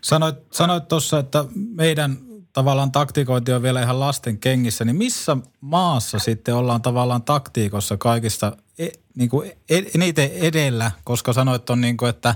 Sanoit, 0.00 0.36
sanoit 0.50 0.88
tuossa, 0.88 1.18
että 1.18 1.44
meidän 1.76 2.16
tavallaan 2.52 2.92
taktikointi 2.92 3.52
on 3.52 3.62
vielä 3.62 3.82
ihan 3.82 4.00
lasten 4.00 4.38
kengissä, 4.38 4.84
niin 4.84 4.96
missä 4.96 5.36
maassa 5.60 6.18
sitten 6.18 6.54
ollaan 6.54 6.82
tavallaan 6.82 7.22
taktiikossa 7.22 7.96
kaikista 7.96 8.56
e, 8.78 8.88
niin 9.14 9.30
kuin 9.30 9.52
e, 9.70 9.78
eniten 9.94 10.30
edellä, 10.32 10.90
koska 11.04 11.32
sanoit 11.32 11.70
on 11.70 11.80
niin 11.80 11.96
kuin, 11.96 12.10
että 12.10 12.34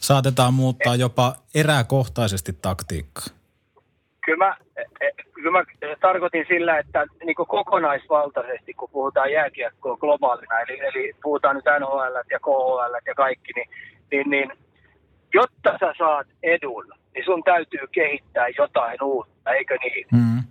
saatetaan 0.00 0.54
muuttaa 0.54 0.96
jopa 0.96 1.34
eräkohtaisesti 1.54 2.52
taktiikkaa? 2.62 3.43
Kyllä 4.24 4.44
mä, 4.46 4.56
e, 5.00 5.10
kyllä 5.34 5.50
mä 5.50 5.64
tarkoitin 6.00 6.44
sillä, 6.48 6.78
että 6.78 7.06
niin 7.24 7.34
kokonaisvaltaisesti, 7.48 8.74
kun 8.74 8.90
puhutaan 8.92 9.32
jääkiekkoa 9.32 9.96
globaalina, 9.96 10.60
eli, 10.60 10.80
eli 10.80 11.12
puhutaan 11.22 11.56
nyt 11.56 11.64
NHL 11.80 12.16
ja 12.30 12.38
KHL 12.40 12.94
ja 13.06 13.14
kaikki, 13.14 13.52
niin, 13.56 13.68
niin, 14.10 14.30
niin 14.30 14.52
jotta 15.34 15.78
sä 15.80 15.94
saat 15.98 16.26
edun, 16.42 16.92
niin 17.14 17.24
sun 17.24 17.42
täytyy 17.44 17.86
kehittää 17.92 18.46
jotain 18.58 19.02
uutta, 19.02 19.52
eikö 19.52 19.76
niin? 19.82 20.06
Mm. 20.12 20.42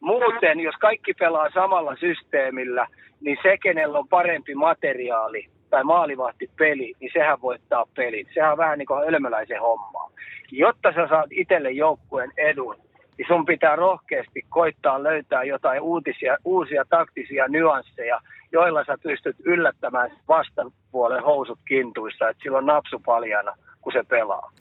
Muuten, 0.00 0.60
jos 0.60 0.74
kaikki 0.80 1.14
pelaa 1.14 1.50
samalla 1.54 1.96
systeemillä, 1.96 2.86
niin 3.20 3.38
se, 3.42 3.58
kenellä 3.62 3.98
on 3.98 4.08
parempi 4.08 4.54
materiaali 4.54 5.46
tai 5.70 5.84
maalivahti 5.84 6.50
peli, 6.58 6.94
niin 7.00 7.10
sehän 7.12 7.42
voittaa 7.42 7.84
pelin. 7.96 8.26
Sehän 8.34 8.52
on 8.52 8.58
vähän 8.58 8.78
niin 8.78 8.86
kuin 8.86 9.04
hölmöläisen 9.04 9.60
hommaa. 9.60 10.10
Jotta 10.52 10.92
sä 10.92 11.08
saat 11.08 11.26
itselle 11.30 11.70
joukkueen 11.70 12.30
edun, 12.36 12.76
niin 13.18 13.28
sun 13.28 13.46
pitää 13.46 13.76
rohkeasti 13.76 14.42
koittaa 14.48 15.02
löytää 15.02 15.44
jotain 15.44 15.80
uutisia, 15.80 16.36
uusia 16.44 16.84
taktisia 16.88 17.48
nyansseja, 17.48 18.20
joilla 18.52 18.84
sä 18.84 18.96
pystyt 19.02 19.36
yllättämään 19.44 20.10
vastapuolen 20.28 21.22
housut 21.22 21.58
kintuissa, 21.68 22.28
että 22.28 22.42
sillä 22.42 22.58
on 22.58 22.66
napsu 22.66 22.98
paljana, 23.06 23.56
kun 23.80 23.92
se 23.92 24.02
pelaa. 24.08 24.52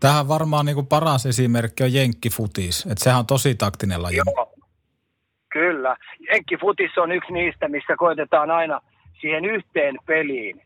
Tähän 0.00 0.28
varmaan 0.28 0.66
niin 0.66 0.74
kuin 0.74 0.86
paras 0.86 1.26
esimerkki 1.26 1.82
on 1.82 1.94
jenkkifutis, 1.94 2.86
että 2.86 3.04
sehän 3.04 3.18
on 3.18 3.26
tosi 3.26 3.54
taktinen 3.54 4.02
laji. 4.02 4.16
Joo, 4.16 4.54
kyllä. 5.52 5.96
Jenkkifutis 6.32 6.98
on 6.98 7.12
yksi 7.12 7.32
niistä, 7.32 7.68
missä 7.68 7.96
koitetaan 7.96 8.50
aina 8.50 8.80
siihen 9.20 9.44
yhteen 9.44 9.96
peliin 10.06 10.62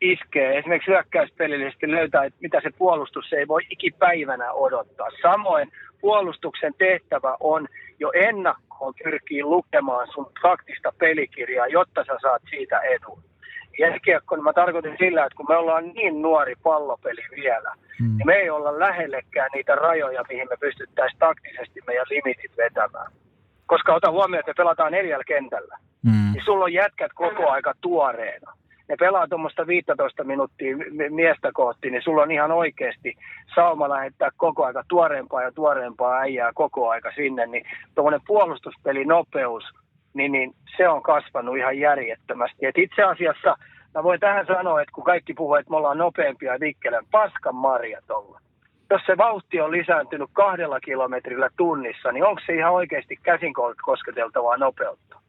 iskee. 0.00 0.58
Esimerkiksi 0.58 0.90
hyökkäyspelillisesti 0.90 1.90
löytää, 1.90 2.24
että 2.24 2.38
mitä 2.42 2.60
se 2.62 2.70
puolustus 2.78 3.32
ei 3.32 3.48
voi 3.48 3.62
ikipäivänä 3.70 4.52
odottaa. 4.52 5.08
Samoin 5.22 5.72
puolustuksen 6.02 6.74
tehtävä 6.78 7.36
on 7.40 7.68
jo 7.98 8.10
ennakkoon 8.14 8.94
pyrkii 9.04 9.42
lukemaan 9.42 10.08
sun 10.14 10.32
taktista 10.42 10.92
pelikirjaa, 10.98 11.66
jotta 11.66 12.04
sä 12.04 12.18
saat 12.22 12.42
siitä 12.50 12.78
edun 12.78 13.22
jääkiekko, 13.78 14.36
niin 14.36 14.44
mä 14.44 14.52
tarkoitin 14.52 14.96
sillä, 14.98 15.24
että 15.24 15.36
kun 15.36 15.46
me 15.48 15.56
ollaan 15.56 15.88
niin 15.88 16.22
nuori 16.22 16.54
pallopeli 16.62 17.22
vielä, 17.36 17.74
mm. 18.00 18.16
niin 18.16 18.26
me 18.26 18.34
ei 18.34 18.50
olla 18.50 18.78
lähellekään 18.78 19.50
niitä 19.54 19.74
rajoja, 19.74 20.24
mihin 20.28 20.48
me 20.50 20.56
pystyttäisiin 20.60 21.18
taktisesti 21.18 21.80
meidän 21.86 22.06
limitit 22.10 22.56
vetämään. 22.56 23.12
Koska 23.66 23.94
ota 23.94 24.10
huomioon, 24.10 24.40
että 24.40 24.50
me 24.50 24.54
pelataan 24.56 24.92
neljällä 24.92 25.24
kentällä, 25.24 25.78
mm. 26.02 26.32
niin 26.32 26.44
sulla 26.44 26.64
on 26.64 26.72
jätkät 26.72 27.12
koko 27.14 27.50
aika 27.50 27.74
tuoreena. 27.80 28.52
Ne 28.92 28.96
pelaa 28.96 29.28
tuommoista 29.28 29.66
15 29.66 30.24
minuuttia 30.24 30.76
miestä 31.10 31.50
kohti, 31.54 31.90
niin 31.90 32.02
sulla 32.02 32.22
on 32.22 32.30
ihan 32.30 32.52
oikeasti 32.52 33.14
sauma 33.54 33.88
lähettää 33.88 34.28
koko 34.36 34.64
aika 34.64 34.82
tuoreempaa 34.88 35.42
ja 35.42 35.52
tuoreempaa 35.52 36.18
äijää 36.18 36.50
koko 36.54 36.88
aika 36.88 37.12
sinne, 37.12 37.46
niin 37.46 37.64
tuommoinen 37.94 38.20
puolustuspelinopeus– 38.26 39.64
niin, 40.14 40.32
niin 40.32 40.54
se 40.76 40.88
on 40.88 41.02
kasvanut 41.02 41.56
ihan 41.56 41.78
järjettömästi. 41.78 42.66
Et 42.66 42.78
itse 42.78 43.02
asiassa 43.02 43.56
mä 43.94 44.02
voin 44.02 44.20
tähän 44.20 44.46
sanoa, 44.46 44.82
että 44.82 44.92
kun 44.92 45.04
kaikki 45.04 45.34
puhuu, 45.34 45.54
että 45.54 45.70
me 45.70 45.76
ollaan 45.76 45.98
nopeampia 45.98 46.60
Vikkelen, 46.60 47.06
paskan 47.10 47.54
marja 47.54 48.00
tuolla. 48.06 48.40
Jos 48.90 49.02
se 49.06 49.16
vauhti 49.16 49.60
on 49.60 49.72
lisääntynyt 49.72 50.30
kahdella 50.32 50.80
kilometrillä 50.80 51.48
tunnissa, 51.56 52.12
niin 52.12 52.24
onko 52.24 52.40
se 52.46 52.54
ihan 52.54 52.72
oikeasti 52.72 53.16
käsin 53.22 53.52
kosketeltavaa 53.84 54.56
nopeutta? 54.56 55.21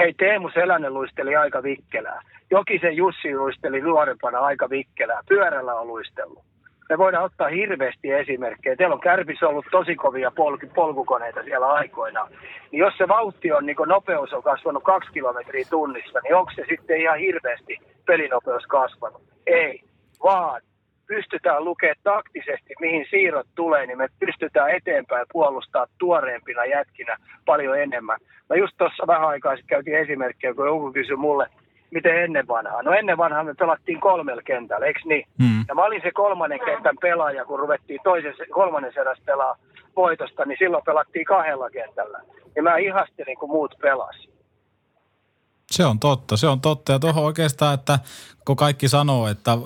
Hei, 0.00 0.14
Teemu 0.14 0.50
Selänne 0.50 0.90
luisteli 0.90 1.36
aika 1.36 1.62
vikkelää. 1.62 2.20
Jokisen 2.50 2.96
Jussi 2.96 3.36
luisteli 3.36 3.80
nuorempana 3.80 4.38
aika 4.38 4.70
vikkelää. 4.70 5.20
Pyörällä 5.28 5.74
on 5.74 5.86
luistellut 5.86 6.44
me 6.90 6.98
voidaan 6.98 7.24
ottaa 7.24 7.48
hirveästi 7.48 8.12
esimerkkejä. 8.12 8.76
Teillä 8.76 8.94
on 8.94 9.00
kärpissä 9.00 9.48
ollut 9.48 9.64
tosi 9.70 9.96
kovia 9.96 10.30
polk- 10.30 10.74
polkukoneita 10.74 11.42
siellä 11.42 11.66
aikoina. 11.66 12.28
Niin 12.70 12.80
jos 12.80 12.94
se 12.98 13.08
vauhti 13.08 13.52
on, 13.52 13.66
niin 13.66 13.76
nopeus 13.86 14.32
on 14.32 14.42
kasvanut 14.42 14.82
kaksi 14.82 15.12
kilometriä 15.12 15.64
tunnissa, 15.70 16.20
niin 16.22 16.34
onko 16.34 16.52
se 16.56 16.64
sitten 16.68 17.00
ihan 17.00 17.18
hirveästi 17.18 17.78
pelinopeus 18.06 18.66
kasvanut? 18.66 19.22
Ei, 19.46 19.80
vaan 20.22 20.60
pystytään 21.14 21.64
lukemaan 21.64 21.96
taktisesti, 22.02 22.74
mihin 22.80 23.06
siirrot 23.10 23.46
tulee, 23.54 23.86
niin 23.86 23.98
me 23.98 24.08
pystytään 24.20 24.70
eteenpäin 24.70 25.26
puolustaa 25.32 25.86
tuoreempina 25.98 26.64
jätkinä 26.64 27.16
paljon 27.46 27.80
enemmän. 27.80 28.18
Mä 28.48 28.56
just 28.56 28.74
tuossa 28.78 29.06
vähän 29.06 29.28
aikaa 29.28 29.56
sitten 29.56 29.74
käytiin 29.74 29.98
esimerkkejä, 29.98 30.54
kun 30.54 30.66
joku 30.66 30.92
kysyi 30.92 31.16
mulle, 31.16 31.46
miten 31.90 32.16
ennen 32.24 32.48
vanhaa. 32.48 32.82
No 32.82 32.92
ennen 32.92 33.18
vanhaa 33.18 33.44
me 33.44 33.54
pelattiin 33.54 34.00
kolmella 34.00 34.42
kentällä, 34.42 34.86
eikö 34.86 35.00
niin? 35.04 35.26
Mm. 35.38 35.64
Ja 35.68 35.74
mä 35.74 35.84
olin 35.84 36.02
se 36.02 36.10
kolmannen 36.10 36.60
kentän 36.64 36.96
pelaaja, 37.00 37.44
kun 37.44 37.58
ruvettiin 37.58 38.00
toisen, 38.04 38.34
kolmannen 38.50 38.92
eräs 39.00 39.22
pelaa 39.26 39.56
voitosta, 39.96 40.44
niin 40.44 40.58
silloin 40.58 40.84
pelattiin 40.84 41.24
kahdella 41.24 41.70
kentällä. 41.70 42.20
Ja 42.56 42.62
mä 42.62 42.76
ihastelin, 42.76 43.38
kun 43.38 43.50
muut 43.50 43.74
pelasi. 43.82 44.29
Se 45.70 45.86
on 45.86 46.00
totta, 46.00 46.36
se 46.36 46.46
on 46.46 46.60
totta. 46.60 46.92
Ja 46.92 46.98
tuohon 46.98 47.24
oikeastaan, 47.24 47.74
että 47.74 47.98
kun 48.46 48.56
kaikki 48.56 48.88
sanoo, 48.88 49.28
että 49.28 49.58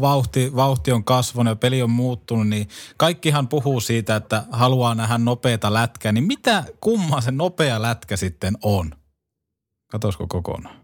vauhti, 0.00 0.56
vauhti 0.56 0.92
on 0.92 1.04
kasvanut 1.04 1.50
ja 1.50 1.56
peli 1.56 1.82
on 1.82 1.90
muuttunut, 1.90 2.48
niin 2.48 2.68
kaikkihan 2.96 3.48
puhuu 3.48 3.80
siitä, 3.80 4.16
että 4.16 4.44
haluaa 4.52 4.94
nähdä 4.94 5.18
nopeata 5.18 5.72
lätkää. 5.72 6.12
Niin 6.12 6.24
mitä 6.24 6.64
kummaa 6.80 7.20
se 7.20 7.30
nopea 7.30 7.82
lätkä 7.82 8.16
sitten 8.16 8.58
on? 8.62 8.90
Katosko 9.86 10.26
kokonaan? 10.26 10.76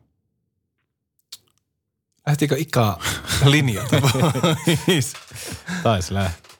Lähtikö 2.26 2.56
Ika 2.58 2.98
linjalta 3.44 3.96
pois? 4.86 5.12
Taisi 5.82 6.14
lähteä. 6.14 6.52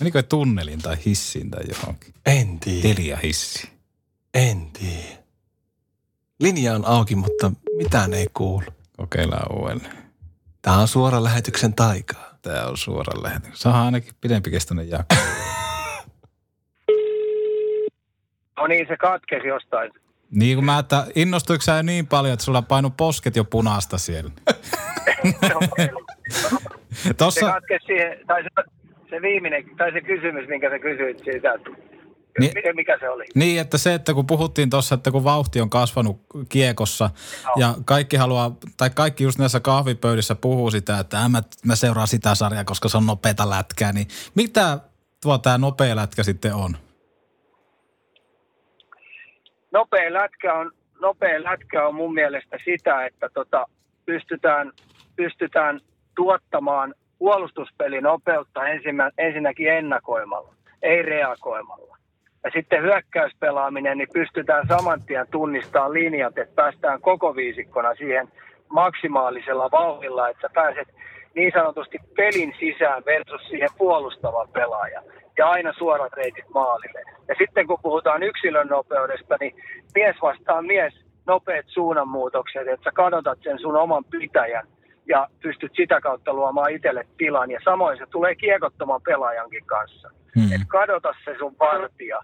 Menikö 0.00 0.22
tunnelin 0.22 0.82
tai 0.82 0.96
hissiin 1.06 1.50
tai 1.50 1.62
johonkin? 1.68 2.14
En 2.26 2.60
tiedä. 2.60 2.82
Telia 2.82 3.18
hissi. 3.22 3.70
En 4.34 4.70
tiedä. 4.70 5.21
Linja 6.42 6.74
on 6.74 6.84
auki, 6.86 7.16
mutta 7.16 7.52
mitään 7.76 8.14
ei 8.14 8.26
kuulu. 8.34 8.64
Kokeillaan 8.96 9.56
uudelleen. 9.58 9.92
Tämä 10.62 10.78
on 10.78 10.88
suora 10.88 11.24
lähetyksen 11.24 11.74
taikaa. 11.74 12.38
Tämä 12.42 12.64
on 12.64 12.76
suora 12.76 13.22
lähetys. 13.22 13.60
Saadaan 13.60 13.84
ainakin 13.84 14.14
pidempi 14.20 14.50
kestäinen 14.50 14.90
jakso. 14.90 15.20
No 18.56 18.66
niin, 18.66 18.86
se 18.88 18.96
katkesi 18.96 19.46
jostain. 19.46 19.92
Niin 20.30 20.56
kuin 20.56 20.64
mä, 20.64 20.78
että 20.78 21.06
innostuiko 21.14 21.62
sä 21.62 21.82
niin 21.82 22.06
paljon, 22.06 22.32
että 22.32 22.44
sulla 22.44 22.62
painu 22.62 22.90
posket 22.90 23.36
jo 23.36 23.44
punaista 23.44 23.98
siellä? 23.98 24.30
se 27.02 27.14
Tossa, 27.14 27.52
katkesi 27.52 27.86
siihen, 27.86 28.18
tai 28.26 28.42
se, 28.42 28.48
se 29.10 29.22
viimeinen, 29.22 29.64
tai 29.76 29.92
se 29.92 30.00
kysymys, 30.00 30.48
minkä 30.48 30.70
sä 30.70 30.78
kysyit 30.78 31.18
siitä, 31.18 31.52
että 31.52 31.70
Niin- 32.38 32.52
miten, 32.54 32.76
mikä 32.76 32.98
se 33.00 33.08
oli? 33.08 33.24
niin, 33.34 33.60
että 33.60 33.78
se, 33.78 33.94
että 33.94 34.14
kun 34.14 34.26
puhuttiin 34.26 34.70
tuossa, 34.70 34.94
että 34.94 35.10
kun 35.10 35.24
vauhti 35.24 35.60
on 35.60 35.70
kasvanut 35.70 36.20
kiekossa 36.48 37.10
ja 37.56 37.74
kaikki 37.84 38.16
haluaa, 38.16 38.56
tai 38.76 38.90
kaikki 38.90 39.24
just 39.24 39.38
näissä 39.38 39.60
kahvipöydissä 39.60 40.34
puhuu 40.34 40.70
sitä, 40.70 40.98
että 40.98 41.18
"Ää, 41.18 41.28
mä, 41.28 41.42
mä 41.66 41.76
seuraan 41.76 42.08
sitä 42.08 42.34
sarjaa, 42.34 42.64
koska 42.64 42.88
se 42.88 42.96
on 42.96 43.06
nopeata 43.06 43.50
lätkää, 43.50 43.92
niin 43.92 44.06
mitä 44.34 44.78
tuo 45.22 45.38
tämä 45.38 45.58
nopea 45.58 45.96
lätkä 45.96 46.22
sitten 46.22 46.54
on? 46.54 46.76
nopea 49.72 50.12
lätkä 50.12 50.54
on, 50.54 50.70
nopea 51.00 51.42
lätkä 51.44 51.86
on 51.86 51.94
mun 51.94 52.14
mielestä 52.14 52.56
sitä, 52.64 53.06
että 53.06 53.28
tota, 53.34 53.66
pystytään, 54.06 54.72
pystytään 55.16 55.80
tuottamaan 56.16 56.94
puolustuspelin 57.18 58.02
nopeutta 58.02 58.60
ensinnäkin 59.18 59.68
ennakoimalla, 59.72 60.54
ei 60.82 61.02
reagoimalla. 61.02 61.96
Ja 62.44 62.50
sitten 62.54 62.82
hyökkäyspelaaminen, 62.82 63.98
niin 63.98 64.08
pystytään 64.12 64.68
saman 64.68 65.02
tien 65.02 65.26
tunnistamaan 65.30 65.92
linjat, 65.92 66.38
että 66.38 66.54
päästään 66.54 67.00
koko 67.00 67.36
viisikkona 67.36 67.94
siihen 67.94 68.28
maksimaalisella 68.68 69.70
vauhdilla, 69.70 70.28
että 70.28 70.48
pääset 70.54 70.88
niin 71.34 71.52
sanotusti 71.54 71.98
pelin 72.16 72.54
sisään 72.60 73.02
versus 73.06 73.48
siihen 73.48 73.68
puolustavan 73.78 74.48
pelaajan. 74.48 75.04
Ja 75.38 75.48
aina 75.48 75.72
suorat 75.72 76.12
reitit 76.12 76.48
maalille. 76.54 77.02
Ja 77.28 77.34
sitten 77.38 77.66
kun 77.66 77.78
puhutaan 77.82 78.22
yksilön 78.22 78.68
nopeudesta, 78.68 79.36
niin 79.40 79.54
mies 79.94 80.16
vastaa 80.22 80.62
mies 80.62 80.94
nopeat 81.26 81.66
suunnanmuutokset, 81.68 82.68
että 82.68 82.84
sä 82.84 82.90
kadotat 82.94 83.38
sen 83.42 83.58
sun 83.58 83.76
oman 83.76 84.04
pitäjän 84.04 84.66
ja 85.06 85.28
pystyt 85.42 85.72
sitä 85.76 86.00
kautta 86.00 86.34
luomaan 86.34 86.72
itselle 86.72 87.06
tilan. 87.18 87.50
Ja 87.50 87.60
samoin 87.64 87.98
se 87.98 88.06
tulee 88.10 88.34
kiekottoman 88.34 89.02
pelaajankin 89.02 89.64
kanssa. 89.66 90.10
Hmm. 90.34 90.52
Et 90.52 90.60
kadota 90.68 91.14
se 91.24 91.34
sun 91.38 91.56
vartija 91.60 92.20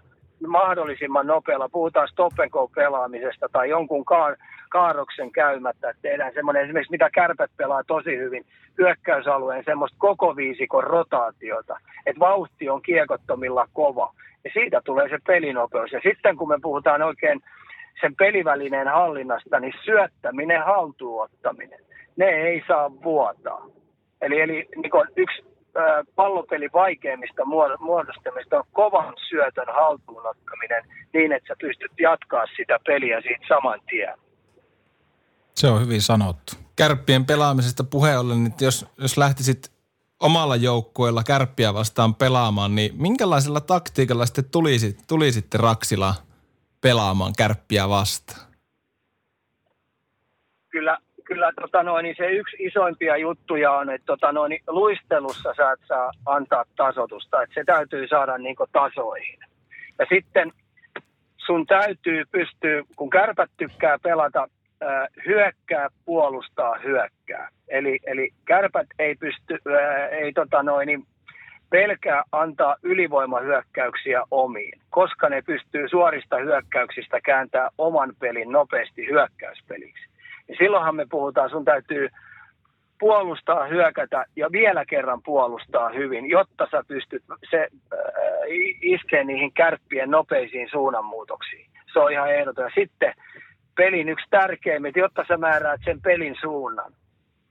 mahdollisimman 0.47 1.27
nopealla. 1.27 1.69
Puhutaan 1.69 2.07
stop 2.07 2.39
and 2.39 2.49
go 2.49 2.67
pelaamisesta 2.75 3.47
tai 3.51 3.69
jonkun 3.69 4.05
kaar, 4.05 4.35
kaaroksen 4.69 5.31
käymättä. 5.31 5.89
Et 5.89 5.97
tehdään 6.01 6.33
semmoinen 6.33 6.63
esimerkiksi, 6.63 6.91
mitä 6.91 7.09
kärpät 7.09 7.51
pelaa 7.57 7.83
tosi 7.83 8.17
hyvin, 8.17 8.45
hyökkäysalueen 8.77 9.63
semmoista 9.65 9.97
koko 9.99 10.35
viisikon 10.35 10.83
rotaatiota. 10.83 11.79
Että 12.05 12.19
vauhti 12.19 12.69
on 12.69 12.81
kiekottomilla 12.81 13.67
kova. 13.73 14.13
Ja 14.43 14.49
siitä 14.53 14.81
tulee 14.85 15.09
se 15.09 15.17
pelinopeus. 15.27 15.91
Ja 15.91 15.99
sitten 16.03 16.37
kun 16.37 16.49
me 16.49 16.57
puhutaan 16.61 17.01
oikein 17.01 17.41
sen 18.01 18.15
pelivälineen 18.15 18.87
hallinnasta, 18.87 19.59
niin 19.59 19.73
syöttäminen, 19.85 20.65
haltuunottaminen, 20.65 21.79
ne 22.19 22.25
ei 22.25 22.63
saa 22.67 22.91
vuotaa. 23.03 23.65
Eli, 24.21 24.41
eli 24.41 24.67
niin 24.75 24.91
yksi 25.15 25.41
pallopeli 26.15 26.69
vaikeimmista 26.73 27.41
muod- 27.43 27.77
muodostamista 27.79 28.57
on 28.57 28.63
kovan 28.71 29.13
syötön 29.29 29.67
haltuunottaminen 29.73 30.83
niin, 31.13 31.31
että 31.31 31.47
sä 31.47 31.55
pystyt 31.61 31.91
jatkaa 31.99 32.45
sitä 32.57 32.79
peliä 32.85 33.21
siitä 33.21 33.45
saman 33.47 33.79
tien. 33.89 34.17
Se 35.55 35.67
on 35.67 35.81
hyvin 35.81 36.01
sanottu. 36.01 36.53
Kärppien 36.75 37.25
pelaamisesta 37.25 37.83
puheen 37.83 38.19
ollen, 38.19 38.43
niin 38.43 38.53
jos, 38.61 38.85
jos 38.97 39.17
lähtisit 39.17 39.71
omalla 40.19 40.55
joukkueella 40.55 41.23
kärppiä 41.23 41.73
vastaan 41.73 42.15
pelaamaan, 42.15 42.75
niin 42.75 42.91
minkälaisella 43.01 43.61
taktiikalla 43.61 44.25
sitten 44.25 44.49
tulisi, 44.51 44.97
tulisitte 45.07 45.57
Raksila 45.57 46.15
pelaamaan 46.81 47.33
kärppiä 47.37 47.89
vastaan? 47.89 48.49
Kyllä, 50.69 50.97
kyllä 51.29 51.51
tota 51.61 51.83
noin, 51.83 52.03
niin 52.03 52.15
se 52.17 52.31
yksi 52.31 52.57
isoimpia 52.59 53.17
juttuja 53.17 53.71
on, 53.71 53.89
että 53.89 54.05
tota 54.05 54.31
noin, 54.31 54.49
niin 54.49 54.63
luistelussa 54.67 55.53
sä 55.57 55.71
et 55.71 55.79
saa 55.87 56.11
antaa 56.25 56.63
tasotusta, 56.75 57.41
että 57.41 57.53
se 57.53 57.63
täytyy 57.65 58.07
saada 58.07 58.37
niin 58.37 58.55
tasoihin. 58.71 59.39
Ja 59.99 60.05
sitten 60.09 60.51
sun 61.37 61.65
täytyy 61.65 62.23
pystyä, 62.31 62.83
kun 62.95 63.09
kärpät 63.09 63.51
tykkää 63.57 63.97
pelata 64.03 64.47
hyökkää, 65.25 65.87
puolustaa, 66.05 66.77
hyökkää. 66.83 67.49
Eli, 67.67 67.99
eli 68.03 68.29
kärpät 68.45 68.87
ei 68.99 69.15
pysty, 69.15 69.53
äh, 69.53 70.19
ei 70.23 70.33
tota 70.33 70.63
noin, 70.63 70.87
niin 70.87 71.03
pelkää 71.69 72.23
antaa 72.31 72.75
ylivoimahyökkäyksiä 72.83 74.23
omiin, 74.31 74.79
koska 74.89 75.29
ne 75.29 75.41
pystyy 75.41 75.89
suorista 75.89 76.37
hyökkäyksistä 76.37 77.21
kääntämään 77.21 77.69
oman 77.77 78.13
pelin 78.19 78.51
nopeasti 78.51 79.07
hyökkäyspeliksi. 79.07 80.08
Silloinhan 80.57 80.95
me 80.95 81.05
puhutaan, 81.09 81.49
sun 81.49 81.65
täytyy 81.65 82.09
puolustaa, 82.99 83.67
hyökätä 83.67 84.25
ja 84.35 84.51
vielä 84.51 84.85
kerran 84.85 85.21
puolustaa 85.25 85.89
hyvin, 85.89 86.29
jotta 86.29 86.67
sä 86.71 86.83
pystyt 86.87 87.23
se, 87.49 87.67
äh, 87.93 87.99
iskee 88.81 89.23
niihin 89.23 89.53
kärppien 89.53 90.11
nopeisiin 90.11 90.67
suunnanmuutoksiin. 90.71 91.69
Se 91.93 91.99
on 91.99 92.11
ihan 92.11 92.33
ehdoton. 92.33 92.63
Ja 92.63 92.71
sitten 92.75 93.13
pelin 93.75 94.09
yksi 94.09 94.25
tärkeimmät, 94.29 94.95
jotta 94.95 95.25
sä 95.27 95.37
määräät 95.37 95.81
sen 95.85 96.01
pelin 96.01 96.35
suunnan, 96.41 96.93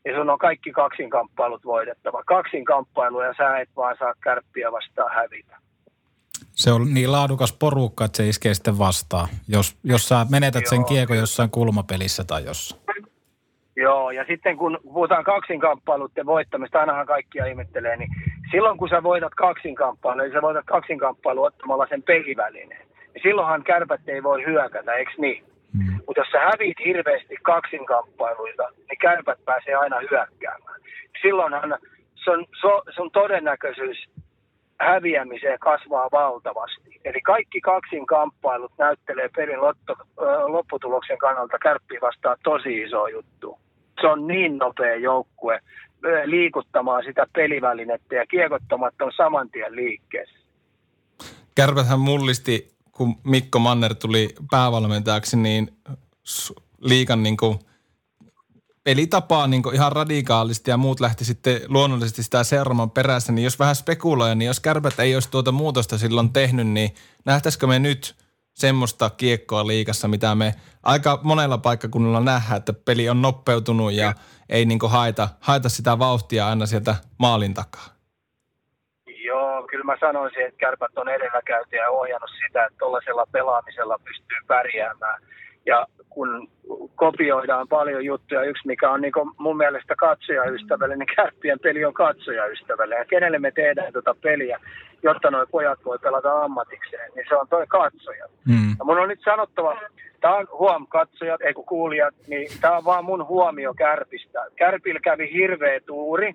ja 0.05 0.17
sun 0.17 0.31
on 0.31 0.39
kaikki 0.39 0.71
kaksinkamppailut 0.73 1.65
voitettava. 1.65 2.23
Kaksinkamppailu 2.27 3.21
ja 3.21 3.35
sä 3.37 3.59
et 3.59 3.69
vaan 3.77 3.97
saa 3.99 4.15
kärppiä 4.21 4.73
vastaan 4.73 5.15
hävitä. 5.15 5.57
Se 6.53 6.73
on 6.73 6.95
niin 6.95 7.13
laadukas 7.13 7.53
porukka, 7.53 8.05
että 8.05 8.17
se 8.17 8.29
iskee 8.29 8.55
sitten 8.55 8.79
vastaan. 8.79 9.29
Jos, 9.49 9.77
jos 9.85 10.09
sä 10.09 10.27
menetät 10.31 10.67
sen 10.67 10.77
Joo. 10.77 10.89
kiekon 10.89 11.17
jossain 11.17 11.51
kulmapelissä 11.51 12.25
tai 12.25 12.45
jossain. 12.45 12.88
Joo, 14.09 14.13
ja 14.13 14.25
sitten 14.29 14.57
kun 14.57 14.79
puhutaan 14.83 15.25
kaksinkamppailuiden 15.25 16.27
voittamista, 16.27 16.81
ainahan 16.81 17.07
kaikkia 17.07 17.47
ihmettelee, 17.47 17.97
niin 17.97 18.09
silloin 18.51 18.79
kun 18.79 18.89
sä 18.89 19.03
voitat 19.03 19.35
kaksinkamppailun, 19.35 20.23
niin 20.25 20.33
sä 20.33 20.43
voitat 20.43 20.65
kaksinkamppailun 20.67 21.47
ottamalla 21.47 21.87
sen 21.89 22.03
pelivälineen. 22.03 22.87
Ja 23.15 23.21
silloinhan 23.23 23.65
kärpät 23.65 24.09
ei 24.09 24.23
voi 24.23 24.45
hyökätä, 24.47 24.93
eikö 24.93 25.11
niin? 25.19 25.45
Mm. 25.79 25.93
Mutta 26.07 26.21
jos 26.21 26.29
sä 26.33 26.39
hävit 26.41 26.79
hirveästi 26.85 27.37
kaksinkamppailuita, 27.43 28.69
niin 28.77 28.99
kärpät 29.01 29.45
pääsee 29.45 29.75
aina 29.75 29.97
hyökkäämään. 30.11 30.81
Silloinhan 31.23 31.79
sun, 32.15 32.47
sun 32.91 33.11
todennäköisyys 33.11 34.09
häviämiseen 34.81 35.59
kasvaa 35.59 36.09
valtavasti. 36.13 37.01
Eli 37.05 37.21
kaikki 37.21 37.61
kaksinkamppailut 37.61 38.73
näyttelee 38.79 39.29
pelin 39.37 39.61
lotto, 39.61 39.97
ö, 40.21 40.25
lopputuloksen 40.47 41.19
kannalta 41.19 41.59
kärppi 41.59 41.99
vastaan 42.01 42.37
tosi 42.43 42.83
iso 42.83 43.07
juttu. 43.07 43.59
Se 44.01 44.07
on 44.07 44.27
niin 44.27 44.59
nopea 44.59 44.97
joukkue 44.97 45.61
liikuttamaan 46.25 47.05
sitä 47.05 47.27
pelivälinettä 47.33 48.15
ja 48.15 48.27
kiekottomat 48.27 48.95
on 49.01 49.13
saman 49.17 49.51
tien 49.51 49.77
liikkeessä. 49.77 50.39
Kärpäthän 51.55 52.01
mullisti, 52.01 52.69
kun 52.93 53.17
Mikko 53.25 53.59
Manner 53.59 53.95
tuli 53.95 54.29
päävalmentajaksi, 54.51 55.37
niin 55.37 55.69
liikan 56.81 57.23
niin 57.23 57.37
kuin 57.37 57.59
pelitapaa 58.85 59.47
niin 59.47 59.63
kuin 59.63 59.75
ihan 59.75 59.93
radikaalisti 59.93 60.71
ja 60.71 60.77
muut 60.77 61.01
lähti 61.01 61.25
sitten 61.25 61.61
luonnollisesti 61.69 62.23
sitä 62.23 62.45
seuraamaan 62.45 62.91
perässä, 62.91 63.33
niin 63.33 63.45
jos 63.45 63.59
vähän 63.59 63.77
spekuloja, 63.77 64.35
niin 64.35 64.47
jos 64.47 64.61
kärpät 64.61 65.01
ei 65.01 65.15
olisi 65.15 65.31
tuota 65.31 65.53
muutosta 65.53 65.99
silloin 65.99 66.33
tehnyt, 66.33 66.67
niin 66.67 66.91
nähtäisikö 67.25 67.67
me 67.67 67.79
nyt 67.79 68.15
semmoista 68.59 69.11
kiekkoa 69.11 69.67
liikassa, 69.67 70.09
mitä 70.09 70.35
me 70.35 70.55
aika 70.83 71.21
monella 71.23 71.59
paikkakunnalla 71.59 72.21
nähdään, 72.21 72.59
että 72.59 72.73
peli 72.73 73.09
on 73.09 73.23
nopeutunut 73.23 73.93
ja 73.93 74.13
ei 74.49 74.65
niin 74.65 74.79
haeta, 74.89 75.29
haeta 75.41 75.69
sitä 75.69 75.99
vauhtia 75.99 76.49
aina 76.49 76.67
sieltä 76.67 76.95
maalin 77.19 77.55
takaa. 77.55 77.89
Joo, 79.25 79.63
kyllä 79.71 79.85
mä 79.85 79.97
sanoisin, 80.01 80.47
että 80.47 80.59
kärpät 80.59 80.99
on 80.99 81.09
edelläkäytiä 81.09 81.83
ja 81.83 81.91
ohjannut 81.91 82.31
sitä, 82.47 82.65
että 82.65 82.79
tuollaisella 82.79 83.27
pelaamisella 83.33 83.99
pystyy 84.05 84.39
pärjäämään. 84.47 85.23
Ja 85.69 85.87
kun 86.09 86.49
kopioidaan 86.95 87.69
paljon 87.69 88.05
juttuja, 88.05 88.43
yksi 88.43 88.67
mikä 88.67 88.91
on 88.91 89.01
niin 89.01 89.13
mun 89.39 89.57
mielestä 89.57 89.95
katsojaystävällinen, 89.97 90.99
niin 90.99 91.17
kärppien 91.17 91.59
peli 91.59 91.85
on 91.85 91.95
katsojaystävällinen. 91.95 92.99
Ja 92.99 93.05
kenelle 93.05 93.39
me 93.39 93.51
tehdään 93.51 93.93
tuota 93.93 94.15
peliä, 94.23 94.61
jotta 95.03 95.31
nuo 95.31 95.47
pojat 95.51 95.79
voi 95.85 95.99
pelata 95.99 96.43
ammatikseen, 96.43 97.11
niin 97.15 97.27
se 97.29 97.35
on 97.35 97.49
toi 97.49 97.67
katsoja. 97.67 98.27
Mm. 98.47 98.71
Ja 98.79 98.85
mun 98.85 98.99
on 98.99 99.09
nyt 99.09 99.21
sanottava, 99.25 99.81
tämä 100.21 100.37
on 100.37 100.47
huom 100.59 100.87
katsojat, 100.87 101.41
ei 101.41 101.55
kun 101.55 101.65
kuulijat, 101.65 102.15
niin 102.27 102.49
tämä 102.61 102.77
on 102.77 102.85
vaan 102.85 103.05
mun 103.05 103.27
huomio 103.27 103.75
Kärpistä. 103.75 104.47
Kärpillä 104.57 105.01
kävi 105.01 105.33
hirveä 105.33 105.81
tuuri 105.87 106.35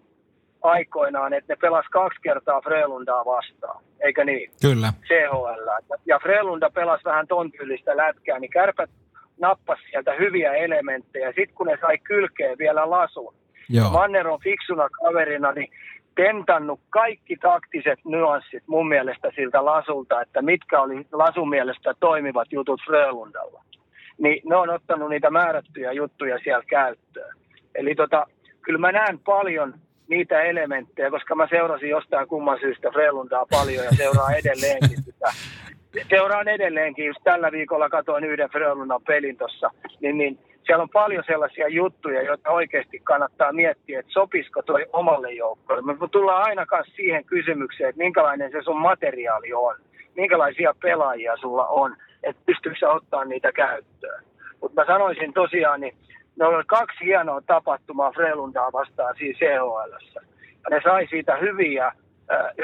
aikoinaan, 0.61 1.33
että 1.33 1.53
ne 1.53 1.57
pelas 1.61 1.85
kaksi 1.91 2.19
kertaa 2.21 2.61
Frelundaa 2.61 3.25
vastaan, 3.25 3.83
eikö 3.99 4.23
niin? 4.25 4.51
Kyllä. 4.61 4.93
CHL. 5.07 5.93
Ja 6.05 6.19
Frelunda 6.19 6.69
pelasi 6.69 7.03
vähän 7.05 7.27
ton 7.27 7.51
tyylistä 7.51 7.97
lätkää, 7.97 8.39
niin 8.39 8.51
Kärpät 8.51 8.89
nappas 9.39 9.79
sieltä 9.89 10.13
hyviä 10.19 10.53
elementtejä. 10.53 11.27
Sitten 11.27 11.55
kun 11.55 11.67
ne 11.67 11.77
sai 11.81 11.97
kylkeen 11.97 12.57
vielä 12.57 12.89
lasun, 12.89 13.33
Joo. 13.69 13.89
Manner 13.89 14.27
on 14.27 14.39
fiksuna 14.43 14.89
kaverina, 14.89 15.51
niin 15.51 15.71
tentannut 16.15 16.79
kaikki 16.89 17.37
taktiset 17.37 17.99
nyanssit 18.05 18.63
mun 18.67 18.87
mielestä 18.87 19.31
siltä 19.35 19.65
lasulta, 19.65 20.21
että 20.21 20.41
mitkä 20.41 20.81
oli 20.81 21.07
lasun 21.11 21.49
mielestä 21.49 21.93
toimivat 21.99 22.51
jutut 22.51 22.81
Frölundalla. 22.85 23.63
Niin 24.17 24.41
ne 24.49 24.55
on 24.55 24.69
ottanut 24.69 25.09
niitä 25.09 25.29
määrättyjä 25.29 25.91
juttuja 25.91 26.39
siellä 26.43 26.63
käyttöön. 26.69 27.35
Eli 27.75 27.95
tota, 27.95 28.27
kyllä 28.61 28.79
mä 28.79 28.91
näen 28.91 29.19
paljon 29.19 29.73
niitä 30.07 30.41
elementtejä, 30.41 31.09
koska 31.09 31.35
mä 31.35 31.47
seurasin 31.49 31.89
jostain 31.89 32.27
kumman 32.27 32.59
syystä 32.59 32.91
Frelundaa 32.91 33.45
paljon 33.49 33.85
ja 33.85 33.91
seuraa 33.91 34.31
edelleenkin 34.31 35.03
sitä. 35.03 35.33
Seuraan 36.09 36.47
edelleenkin, 36.47 37.05
just 37.05 37.19
tällä 37.23 37.51
viikolla 37.51 37.89
katoin 37.89 38.23
yhden 38.23 38.49
Frölundan 38.49 39.01
pelin 39.07 39.37
tuossa, 39.37 39.71
niin, 39.99 40.17
niin 40.17 40.39
siellä 40.65 40.81
on 40.81 40.89
paljon 40.89 41.23
sellaisia 41.27 41.67
juttuja, 41.67 42.21
joita 42.21 42.49
oikeasti 42.49 42.99
kannattaa 43.03 43.51
miettiä, 43.51 43.99
että 43.99 44.11
sopisiko 44.11 44.61
toi 44.61 44.85
omalle 44.93 45.31
joukkoille. 45.31 45.81
Me 45.81 46.07
tullaan 46.11 46.43
aina 46.43 46.65
siihen 46.95 47.25
kysymykseen, 47.25 47.89
että 47.89 48.03
minkälainen 48.03 48.51
se 48.51 48.61
sun 48.61 48.81
materiaali 48.81 49.53
on, 49.53 49.75
minkälaisia 50.15 50.75
pelaajia 50.81 51.37
sulla 51.37 51.67
on, 51.67 51.95
että 52.23 52.41
pystyykö 52.45 52.77
sä 52.79 52.91
ottaa 52.91 53.25
niitä 53.25 53.51
käyttöön. 53.51 54.23
Mutta 54.61 54.81
mä 54.81 54.87
sanoisin 54.87 55.33
tosiaan, 55.33 55.81
niin 55.81 55.95
ne 56.35 56.45
oli 56.45 56.63
kaksi 56.67 57.05
hienoa 57.05 57.41
tapahtumaa 57.41 58.11
Frelundaa 58.11 58.71
vastaan 58.71 59.15
siinä 59.17 59.37
CHL. 59.39 60.19
Ja 60.63 60.69
ne 60.69 60.81
sai 60.83 61.07
siitä 61.09 61.37
hyviä, 61.37 61.91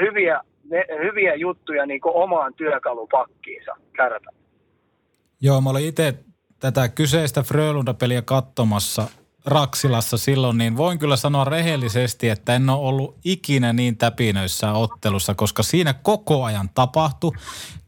hyviä, 0.00 0.40
ne, 0.64 0.84
hyviä 1.02 1.34
juttuja 1.34 1.86
niin 1.86 2.00
omaan 2.04 2.54
työkalupakkiinsa 2.54 3.72
kärpä. 3.96 4.30
Joo, 5.40 5.60
mä 5.60 5.70
olin 5.70 5.86
itse 5.86 6.14
tätä 6.60 6.88
kyseistä 6.88 7.42
Frölunda-peliä 7.42 8.22
katsomassa 8.22 9.08
Raksilassa 9.44 10.18
silloin, 10.18 10.58
niin 10.58 10.76
voin 10.76 10.98
kyllä 10.98 11.16
sanoa 11.16 11.44
rehellisesti, 11.44 12.28
että 12.28 12.54
en 12.54 12.70
ole 12.70 12.88
ollut 12.88 13.18
ikinä 13.24 13.72
niin 13.72 13.96
täpinöissä 13.96 14.72
ottelussa, 14.72 15.34
koska 15.34 15.62
siinä 15.62 15.94
koko 15.94 16.44
ajan 16.44 16.70
tapahtui. 16.74 17.32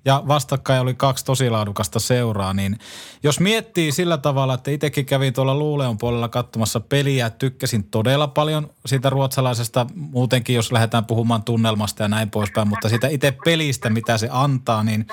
Ja 0.05 0.23
vastakkain 0.29 0.81
oli 0.81 0.95
kaksi 0.95 1.25
tosi 1.25 1.51
laadukasta 1.51 2.01
seuraa, 2.01 2.55
niin 2.55 2.79
jos 3.23 3.41
miettii 3.41 3.93
sillä 3.93 4.19
tavalla, 4.19 4.55
että 4.55 4.71
itsekin 4.71 5.07
kävin 5.07 5.33
tuolla 5.33 5.55
Luuleon 5.55 5.99
puolella 5.99 6.29
katsomassa 6.29 6.81
peliä, 6.81 7.31
tykkäsin 7.31 7.85
todella 7.85 8.29
paljon 8.29 8.71
siitä 8.87 9.11
ruotsalaisesta, 9.11 9.87
muutenkin 9.95 10.57
jos 10.57 10.73
lähdetään 10.73 11.05
puhumaan 11.05 11.43
tunnelmasta 11.43 12.03
ja 12.03 12.09
näin 12.09 12.31
poispäin, 12.31 12.69
mutta 12.69 12.89
sitä 12.89 13.09
itse 13.09 13.37
pelistä, 13.45 13.91
mitä 13.91 14.19
se 14.19 14.29
antaa, 14.31 14.83
niin 14.83 15.07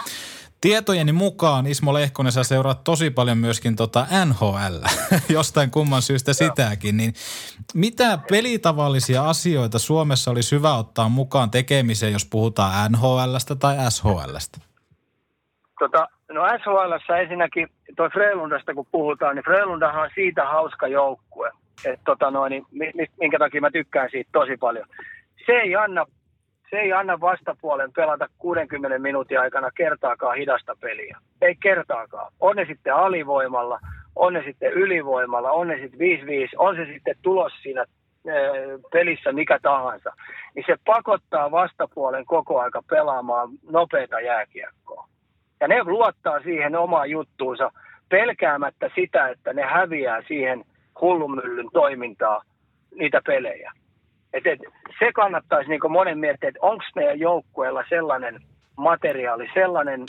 Tietojeni 0.62 1.12
mukaan 1.12 1.68
Ismo 1.68 1.94
Lehkonen 1.94 2.32
sä 2.32 2.44
seuraat 2.44 2.84
tosi 2.84 3.10
paljon 3.10 3.38
myöskin 3.38 3.76
tota 3.76 4.06
NHL, 4.26 4.76
jostain 5.38 5.72
kumman 5.72 6.02
syystä 6.02 6.34
sitäkin, 6.34 6.98
niin 6.98 7.14
mitä 7.74 8.20
pelitavallisia 8.32 9.30
asioita 9.30 9.80
Suomessa 9.80 10.32
olisi 10.32 10.56
hyvä 10.56 10.76
ottaa 10.76 11.10
mukaan 11.10 11.52
tekemiseen, 11.52 12.14
jos 12.14 12.30
puhutaan 12.32 12.92
NHLstä 12.92 13.56
tai 13.56 13.76
SHLstä? 13.90 14.58
Tota, 15.80 16.08
no 16.32 16.42
SHL 16.58 17.14
ensinnäkin, 17.22 17.68
toi 17.96 18.10
Frelundasta 18.10 18.74
kun 18.74 18.86
puhutaan, 18.92 19.36
niin 19.36 19.46
Frelundahan 19.46 20.04
on 20.04 20.10
siitä 20.16 20.46
hauska 20.46 20.88
joukkue, 20.88 21.52
että 21.86 22.06
tota 22.06 22.32
noin, 22.32 22.50
niin, 22.50 22.94
minkä 23.20 23.40
takia 23.40 23.62
mä 23.62 23.72
tykkään 23.72 24.10
siitä 24.12 24.30
tosi 24.34 24.58
paljon. 24.58 24.88
Se 25.46 25.52
ei 25.52 25.76
anna 25.76 26.06
se 26.70 26.78
ei 26.78 26.94
anna 26.94 27.20
vastapuolen 27.20 27.94
pelata 27.94 28.28
60 28.38 29.00
minuutin 29.00 29.40
aikana 29.40 29.72
kertaakaan 29.76 30.38
hidasta 30.38 30.76
peliä. 30.82 31.18
Ei 31.42 31.56
kertaakaan. 31.56 32.32
On 32.40 32.56
ne 32.56 32.66
sitten 32.66 32.96
alivoimalla, 32.96 33.80
on 34.16 34.34
ne 34.34 34.44
sitten 34.44 34.74
ylivoimalla, 34.74 35.52
on 35.52 35.68
ne 35.68 35.78
sitten 35.78 36.00
5-5, 36.00 36.04
on 36.58 36.76
se 36.76 36.86
sitten 36.86 37.16
tulos 37.22 37.54
siinä 37.64 37.86
pelissä 38.92 39.32
mikä 39.32 39.60
tahansa. 39.62 40.14
Niin 40.56 40.66
se 40.68 40.76
pakottaa 40.86 41.52
vastapuolen 41.52 42.26
koko 42.26 42.60
aika 42.60 42.82
pelaamaan 42.90 43.50
nopeita 43.70 44.22
jääkiekkoa. 44.22 45.08
Ja 45.60 45.68
ne 45.68 45.84
luottaa 45.84 46.40
siihen 46.40 46.76
omaan 46.76 47.10
juttuunsa 47.10 47.72
pelkäämättä 48.10 48.90
sitä, 48.96 49.28
että 49.30 49.54
ne 49.54 49.62
häviää 49.62 50.22
siihen 50.28 50.66
hullumyllyn 51.02 51.70
toimintaa 51.74 52.42
niitä 52.96 53.22
pelejä. 53.26 53.72
Et, 54.34 54.48
et, 54.48 54.60
se 55.00 55.12
kannattaisi 55.14 55.70
niin 55.70 55.92
monen 55.92 56.18
miettiä, 56.18 56.50
että 56.50 56.60
onko 56.62 56.84
meidän 56.96 57.20
joukkueella 57.20 57.84
sellainen 57.90 58.40
materiaali, 58.78 59.50
sellainen 59.54 60.06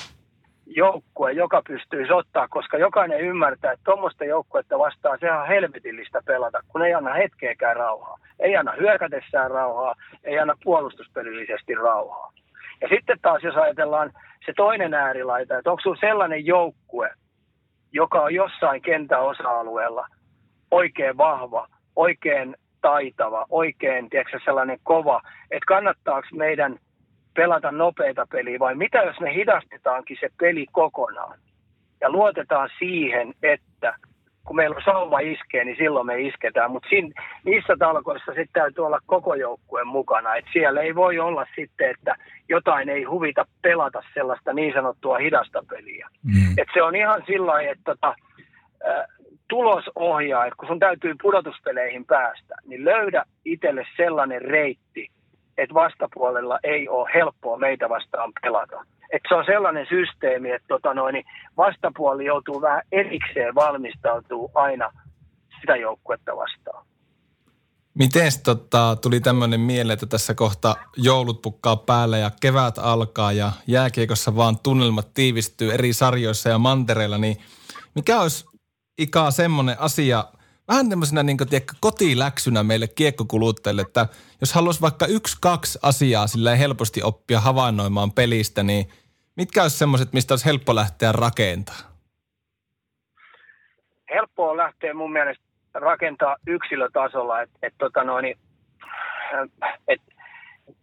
joukkue, 0.67 1.33
joka 1.33 1.63
pystyisi 1.69 2.13
ottaa, 2.13 2.49
koska 2.49 2.79
jokainen 2.79 3.21
ymmärtää, 3.21 3.73
että 3.73 3.85
tuommoista 3.85 4.25
joukkuetta 4.25 4.79
vastaan 4.79 5.19
se 5.21 5.33
on 5.33 5.49
helvetillistä 5.49 6.21
pelata, 6.27 6.59
kun 6.69 6.83
ei 6.83 6.95
anna 6.95 7.15
hetkeäkään 7.15 7.77
rauhaa. 7.77 8.19
Ei 8.39 8.57
anna 8.57 8.73
hyökätessään 8.73 9.51
rauhaa, 9.51 9.95
ei 10.25 10.39
anna 10.39 10.55
puolustuspelillisesti 10.65 11.75
rauhaa. 11.75 12.33
Ja 12.81 12.89
sitten 12.89 13.19
taas, 13.23 13.43
jos 13.43 13.57
ajatellaan 13.57 14.13
se 14.47 14.53
toinen 14.57 14.95
äärilaita, 14.95 15.59
että 15.59 15.71
onko 15.71 15.81
sinulla 15.81 16.01
sellainen 16.01 16.47
joukkue, 16.47 17.11
joka 17.93 18.21
on 18.23 18.35
jossain 18.35 18.83
kentän 18.83 19.23
osa-alueella 19.23 20.07
oikein 20.71 21.17
vahva, 21.17 21.69
oikein 21.97 22.57
taitava, 22.81 23.47
oikein 23.51 24.11
tiedätkö, 24.11 24.39
sellainen 24.45 24.79
kova, 24.83 25.23
että 25.51 25.67
kannattaako 25.67 26.29
meidän 26.33 26.79
pelata 27.35 27.73
nopeita 27.73 28.27
peliä 28.33 28.59
vai 28.59 28.75
mitä 28.75 28.99
jos 28.99 29.21
me 29.21 29.35
hidastetaankin 29.35 30.17
se 30.21 30.29
peli 30.41 30.67
kokonaan 30.73 31.39
ja 32.01 32.11
luotetaan 32.11 32.71
siihen, 32.79 33.35
että 33.43 33.95
kun 34.45 34.57
meillä 34.57 34.77
on 34.77 34.83
sauma 34.85 35.19
iskee, 35.19 35.65
niin 35.65 35.77
silloin 35.77 36.07
me 36.07 36.21
isketään. 36.21 36.71
Mutta 36.71 36.89
niissä 37.45 37.77
talkoissa 37.79 38.33
sitten 38.33 38.63
täytyy 38.63 38.87
olla 38.87 38.99
koko 39.07 39.35
joukkueen 39.35 39.87
mukana. 39.87 40.35
Et 40.35 40.45
siellä 40.53 40.81
ei 40.81 40.95
voi 40.95 41.19
olla 41.19 41.47
sitten, 41.57 41.91
että 41.91 42.17
jotain 42.49 42.89
ei 42.89 43.05
huvita 43.05 43.47
pelata 43.63 44.03
sellaista 44.15 44.53
niin 44.53 44.73
sanottua 44.73 45.19
hidasta 45.19 45.63
peliä. 45.71 46.09
Mm. 46.25 46.55
Et 46.59 46.69
se 46.75 46.83
on 46.83 46.97
ihan 46.97 47.23
sillä 47.27 47.61
että 47.61 47.83
tota, 47.85 48.15
tulos 49.51 49.85
ohjaa, 49.95 50.47
että 50.47 50.57
kun 50.57 50.69
sun 50.69 50.79
täytyy 50.79 51.15
pudotuspeleihin 51.23 52.05
päästä, 52.05 52.55
niin 52.67 52.85
löydä 52.85 53.25
itselle 53.45 53.87
sellainen 53.97 54.43
reitti, 54.43 55.09
että 55.59 55.75
vastapuolella 55.75 56.59
ei 56.63 56.89
ole 56.89 57.11
helppoa 57.15 57.59
meitä 57.59 57.89
vastaan 57.89 58.33
pelata. 58.43 58.85
Että 59.13 59.29
se 59.29 59.35
on 59.35 59.45
sellainen 59.45 59.87
systeemi, 59.89 60.51
että 60.51 60.69
tota 60.69 60.95
noin, 60.95 61.13
niin 61.13 61.25
vastapuoli 61.57 62.25
joutuu 62.25 62.61
vähän 62.63 62.83
erikseen 62.93 63.55
valmistautuu 63.55 64.51
aina 64.55 64.93
sitä 65.61 65.77
joukkuetta 65.77 66.37
vastaan. 66.37 66.87
Miten 67.95 68.33
tota, 68.45 68.97
tuli 69.03 69.21
tämmöinen 69.21 69.61
mieleen, 69.61 69.95
että 69.95 70.07
tässä 70.07 70.35
kohta 70.35 70.77
joulut 70.97 71.43
pukkaa 71.43 71.77
päällä 71.77 72.19
ja 72.19 72.31
kevät 72.41 72.79
alkaa 72.79 73.33
ja 73.33 73.53
jääkiekossa 73.67 74.37
vaan 74.37 74.59
tunnelmat 74.59 75.15
tiivistyy 75.15 75.73
eri 75.73 75.93
sarjoissa 75.93 76.49
ja 76.49 76.59
mantereilla, 76.59 77.19
niin 77.19 77.37
mikä 77.95 78.21
olisi 78.21 78.50
Ika 79.01 79.31
semmoinen 79.31 79.77
asia, 79.79 80.25
vähän 80.69 80.89
tämmöisenä 80.91 81.23
niin 81.23 81.37
tiedätkö, 81.37 81.75
kotiläksynä 81.81 82.63
meille 82.63 82.89
kiekkokuluttajille, 82.89 83.83
että 83.83 84.07
jos 84.41 84.55
haluaisi 84.55 84.81
vaikka 84.81 85.07
yksi, 85.07 85.37
kaksi 85.41 85.79
asiaa 85.83 86.27
sillä 86.27 86.57
helposti 86.57 87.03
oppia 87.03 87.41
havainnoimaan 87.41 88.13
pelistä, 88.13 88.63
niin 88.63 88.87
mitkä 89.37 89.63
olisi 89.63 89.79
semmoiset, 89.79 90.13
mistä 90.13 90.33
olisi 90.33 90.47
helppo 90.47 90.75
lähteä 90.75 91.13
rakentamaan? 91.13 91.85
Helppoa 94.15 94.57
lähteä 94.57 94.95
mun 94.95 95.13
mielestä 95.13 95.45
rakentaa 95.75 96.37
yksilötasolla, 96.47 97.43
että 97.43 97.59
et, 97.63 97.75
tota 97.79 98.01
et, 99.89 100.01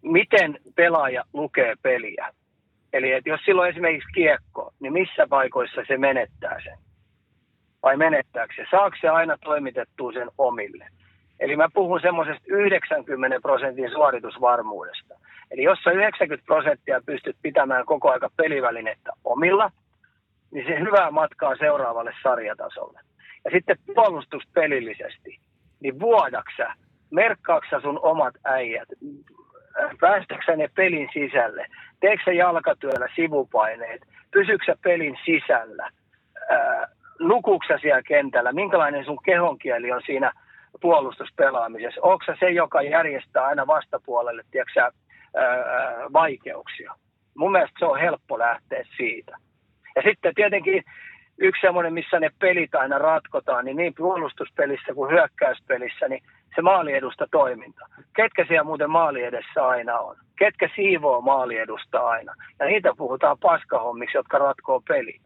miten 0.01 0.59
pelaaja 0.75 1.23
lukee 1.33 1.75
peliä. 1.81 2.33
Eli 2.93 3.11
että 3.11 3.29
jos 3.29 3.41
silloin 3.45 3.69
esimerkiksi 3.69 4.09
kiekko, 4.13 4.73
niin 4.79 4.93
missä 4.93 5.27
paikoissa 5.29 5.81
se 5.87 5.97
menettää 5.97 6.61
sen? 6.63 6.86
Vai 7.83 7.97
menettääkö 7.97 8.53
se? 8.55 8.65
Saako 8.71 8.95
se 9.01 9.09
aina 9.09 9.37
toimitettua 9.43 10.11
sen 10.11 10.29
omille? 10.37 10.87
Eli 11.39 11.55
mä 11.55 11.67
puhun 11.73 12.01
semmoisesta 12.01 12.43
90 12.47 13.39
prosentin 13.41 13.91
suoritusvarmuudesta. 13.91 15.19
Eli 15.51 15.63
jos 15.63 15.79
sä 15.83 15.91
90 15.91 16.45
prosenttia 16.45 17.01
pystyt 17.05 17.37
pitämään 17.41 17.85
koko 17.85 18.11
aika 18.11 18.29
pelivälinettä 18.37 19.11
omilla, 19.23 19.71
niin 20.51 20.65
se 20.67 20.79
hyvää 20.79 21.11
matkaa 21.11 21.55
seuraavalle 21.55 22.13
sarjatasolle. 22.23 22.99
Ja 23.45 23.51
sitten 23.51 23.77
puolustuspelillisesti, 23.95 25.39
niin 25.79 25.99
vuodaksä, 25.99 26.73
merkkaaksa 27.11 27.81
sun 27.81 27.99
omat 28.01 28.35
äijät, 28.43 28.87
päästäksä 29.99 30.55
ne 30.55 30.69
pelin 30.75 31.09
sisälle, 31.13 31.65
teeksä 31.99 32.31
jalkatyöllä 32.31 33.07
sivupaineet, 33.15 34.01
pysyksä 34.31 34.75
pelin 34.83 35.17
sisällä, 35.25 35.89
nukuksä 37.19 37.77
siellä 37.81 38.03
kentällä, 38.03 38.51
minkälainen 38.51 39.05
sun 39.05 39.19
kehonkieli 39.25 39.91
on 39.91 40.01
siinä 40.05 40.31
puolustuspelaamisessa, 40.81 42.01
onko 42.03 42.25
se, 42.39 42.49
joka 42.49 42.81
järjestää 42.81 43.45
aina 43.45 43.67
vastapuolelle, 43.67 44.43
tiedätkö, 44.51 44.81
ää, 44.81 44.91
vaikeuksia. 46.13 46.93
Mun 47.37 47.51
mielestä 47.51 47.79
se 47.79 47.85
on 47.85 47.99
helppo 47.99 48.39
lähteä 48.39 48.83
siitä. 48.97 49.37
Ja 49.95 50.01
sitten 50.01 50.35
tietenkin 50.35 50.83
yksi 51.37 51.61
semmoinen, 51.61 51.93
missä 51.93 52.19
ne 52.19 52.29
pelit 52.39 52.75
aina 52.75 52.97
ratkotaan, 52.97 53.65
niin 53.65 53.77
niin 53.77 53.93
puolustuspelissä 53.97 54.93
kuin 54.93 55.11
hyökkäyspelissä, 55.11 56.07
niin 56.07 56.23
se 56.55 56.61
maaliedusta 56.61 57.25
toiminta. 57.31 57.85
Ketkä 58.15 58.45
siellä 58.47 58.63
muuten 58.63 58.89
maaliedessä 58.89 59.67
aina 59.67 59.99
on? 59.99 60.15
Ketkä 60.39 60.69
siivoo 60.75 61.21
maaliedusta 61.21 62.07
aina? 62.07 62.33
Ja 62.59 62.65
niitä 62.65 62.93
puhutaan 62.97 63.37
paskahommiksi, 63.39 64.17
jotka 64.17 64.37
ratkoo 64.37 64.81
pelit. 64.87 65.21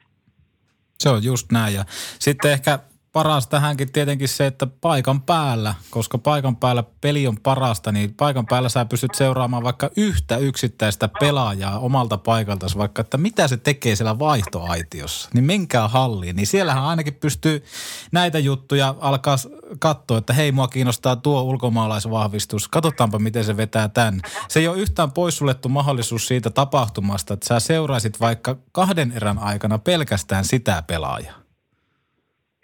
Se 1.01 1.09
on 1.09 1.23
just 1.23 1.51
näin. 1.51 1.73
Ja 1.73 1.85
sitten 2.19 2.51
ehkä 2.51 2.79
paras 3.13 3.47
tähänkin 3.47 3.91
tietenkin 3.91 4.27
se, 4.27 4.45
että 4.45 4.67
paikan 4.81 5.21
päällä, 5.21 5.75
koska 5.89 6.17
paikan 6.17 6.55
päällä 6.55 6.83
peli 7.01 7.27
on 7.27 7.37
parasta, 7.43 7.91
niin 7.91 8.13
paikan 8.13 8.45
päällä 8.45 8.69
sä 8.69 8.85
pystyt 8.85 9.15
seuraamaan 9.15 9.63
vaikka 9.63 9.89
yhtä 9.97 10.37
yksittäistä 10.37 11.09
pelaajaa 11.19 11.79
omalta 11.79 12.17
paikalta, 12.17 12.67
vaikka 12.77 13.01
että 13.01 13.17
mitä 13.17 13.47
se 13.47 13.57
tekee 13.57 13.95
siellä 13.95 14.19
vaihtoaitiossa. 14.19 15.29
Niin 15.33 15.45
menkää 15.45 15.87
halliin, 15.87 16.35
niin 16.35 16.47
siellähän 16.47 16.83
ainakin 16.83 17.13
pystyy 17.13 17.63
näitä 18.11 18.39
juttuja 18.39 18.95
alkaa 18.99 19.35
katsoa, 19.79 20.17
että 20.17 20.33
hei 20.33 20.51
mua 20.51 20.67
kiinnostaa 20.67 21.15
tuo 21.15 21.41
ulkomaalaisvahvistus, 21.41 22.67
katsotaanpa 22.67 23.19
miten 23.19 23.43
se 23.43 23.57
vetää 23.57 23.89
tän. 23.89 24.21
Se 24.47 24.59
ei 24.59 24.67
ole 24.67 24.77
yhtään 24.77 25.11
poissuljettu 25.11 25.69
mahdollisuus 25.69 26.27
siitä 26.27 26.49
tapahtumasta, 26.49 27.33
että 27.33 27.47
sä 27.47 27.59
seuraisit 27.59 28.19
vaikka 28.19 28.57
kahden 28.71 29.11
erän 29.11 29.39
aikana 29.39 29.77
pelkästään 29.77 30.45
sitä 30.45 30.83
pelaajaa. 30.87 31.40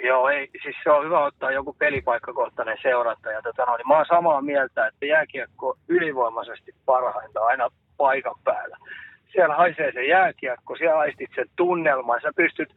Joo, 0.08 0.30
ei, 0.30 0.50
siis 0.64 0.76
se 0.84 0.92
on 0.92 1.06
hyvä 1.06 1.26
ottaa 1.26 1.52
joku 1.52 1.74
pelipaikkakohtainen 1.74 2.78
seuranta. 2.82 3.32
Ja 3.32 3.42
tota, 3.42 3.66
no, 3.66 3.78
niin 3.78 3.88
mä 3.88 3.96
oon 3.96 4.06
samaa 4.06 4.42
mieltä, 4.42 4.88
että 4.88 5.06
jääkiekko 5.06 5.78
ylivoimaisesti 5.88 6.72
parhainta 6.86 7.40
aina 7.46 7.70
paikan 7.98 8.36
päällä. 8.44 8.78
Siellä 9.32 9.56
haisee 9.56 9.92
se 9.92 10.06
jääkiekko, 10.06 10.76
siellä 10.76 11.00
aistit 11.00 11.30
sen 11.36 11.46
tunnelman, 11.56 12.22
sä 12.22 12.32
pystyt 12.36 12.74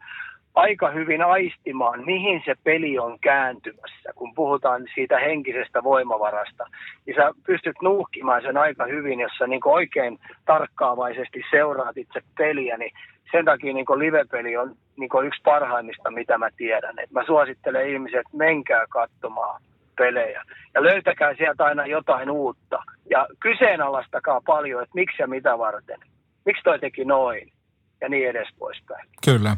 aika 0.55 0.91
hyvin 0.91 1.23
aistimaan, 1.23 2.05
mihin 2.05 2.43
se 2.45 2.55
peli 2.65 2.99
on 2.99 3.19
kääntymässä, 3.19 4.13
kun 4.15 4.35
puhutaan 4.35 4.87
siitä 4.95 5.19
henkisestä 5.19 5.85
voimavarasta. 5.85 6.67
Niin 7.07 7.17
sä 7.17 7.31
pystyt 7.47 7.77
nuuhkimaan 7.83 8.43
sen 8.43 8.57
aika 8.57 8.85
hyvin, 8.87 9.21
jos 9.21 9.33
sä 9.39 9.47
niin 9.47 9.61
oikein 9.65 10.19
tarkkaavaisesti 10.47 11.43
seuraat 11.51 11.97
itse 11.97 12.21
peliä, 12.39 12.77
niin 12.77 12.93
sen 13.33 13.45
takia 13.45 13.75
niin 13.75 13.87
livepeli 13.97 14.57
on 14.57 14.75
niin 14.97 15.27
yksi 15.27 15.41
parhaimmista, 15.45 16.11
mitä 16.11 16.39
mä 16.39 16.49
tiedän. 16.57 16.99
Et 16.99 17.11
mä 17.11 17.25
suosittelen 17.27 17.91
ihmiset, 17.91 18.21
että 18.21 18.37
menkää 18.37 18.87
katsomaan 18.89 19.63
pelejä 19.97 20.43
ja 20.75 20.83
löytäkää 20.83 21.35
sieltä 21.35 21.65
aina 21.65 21.87
jotain 21.87 22.31
uutta. 22.31 22.83
Ja 23.11 23.27
kyseenalaistakaa 23.41 24.41
paljon, 24.47 24.83
että 24.83 24.95
miksi 24.95 25.23
ja 25.23 25.27
mitä 25.27 25.59
varten. 25.59 26.01
Miksi 26.45 26.63
toi 26.63 26.79
teki 26.79 27.05
noin 27.05 27.53
ja 28.01 28.09
niin 28.09 28.29
edes 28.29 28.49
poispäin. 28.59 29.09
Kyllä. 29.25 29.57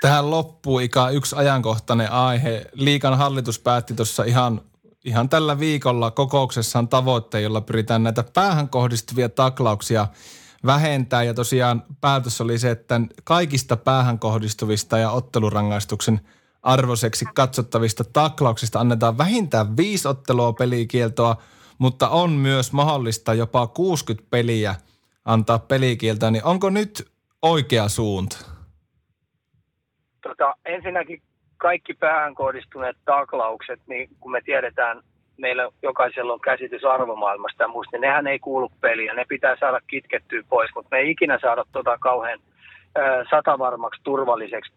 Tähän 0.00 0.30
loppuu 0.30 0.78
ikä 0.78 1.08
yksi 1.08 1.36
ajankohtainen 1.36 2.12
aihe. 2.12 2.66
Liikan 2.72 3.18
hallitus 3.18 3.58
päätti 3.58 3.94
tuossa 3.94 4.24
ihan, 4.24 4.60
ihan 5.04 5.28
tällä 5.28 5.58
viikolla 5.58 6.10
kokouksessaan 6.10 6.88
tavoitteen, 6.88 7.44
jolla 7.44 7.60
pyritään 7.60 8.02
näitä 8.02 8.24
päähän 8.34 8.68
kohdistuvia 8.68 9.28
taklauksia– 9.28 10.06
vähentää. 10.66 11.22
Ja 11.22 11.34
tosiaan 11.34 11.82
päätös 12.00 12.40
oli 12.40 12.58
se, 12.58 12.70
että 12.70 13.00
kaikista 13.24 13.76
päähän 13.76 14.18
kohdistuvista 14.18 14.98
ja 14.98 15.10
ottelurangaistuksen 15.10 16.20
arvoiseksi 16.62 17.24
katsottavista 17.34 18.04
taklauksista 18.04 18.80
annetaan 18.80 19.18
vähintään 19.18 19.76
viisi 19.76 20.08
ottelua 20.08 20.52
pelikieltoa, 20.52 21.36
mutta 21.78 22.08
on 22.08 22.30
myös 22.30 22.72
mahdollista 22.72 23.34
jopa 23.34 23.66
60 23.66 24.30
peliä 24.30 24.74
antaa 25.24 25.58
pelikieltoa. 25.58 26.30
Niin 26.30 26.44
onko 26.44 26.70
nyt 26.70 27.10
oikea 27.42 27.88
suunta? 27.88 28.36
Tota, 30.40 30.54
ensinnäkin 30.64 31.22
kaikki 31.56 31.94
päähän 31.94 32.34
kohdistuneet 32.34 32.96
taklaukset, 33.04 33.80
niin 33.86 34.08
kun 34.20 34.32
me 34.32 34.40
tiedetään 34.44 35.00
meillä 35.38 35.68
jokaisella 35.82 36.32
on 36.32 36.40
käsitys 36.40 36.84
arvomaailmasta 36.84 37.62
ja 37.62 37.68
muista, 37.68 37.96
niin 37.96 38.00
nehän 38.00 38.26
ei 38.26 38.38
kuulu 38.38 38.68
peliä. 38.80 39.14
Ne 39.14 39.24
pitää 39.28 39.56
saada 39.60 39.80
kitkettyä 39.86 40.42
pois, 40.48 40.70
mutta 40.74 40.88
me 40.90 40.98
ei 40.98 41.10
ikinä 41.10 41.38
saada 41.40 41.64
tota 41.72 41.98
kauhean 41.98 42.38
satavarmaksi 43.30 44.00
turvalliseksi 44.04 44.72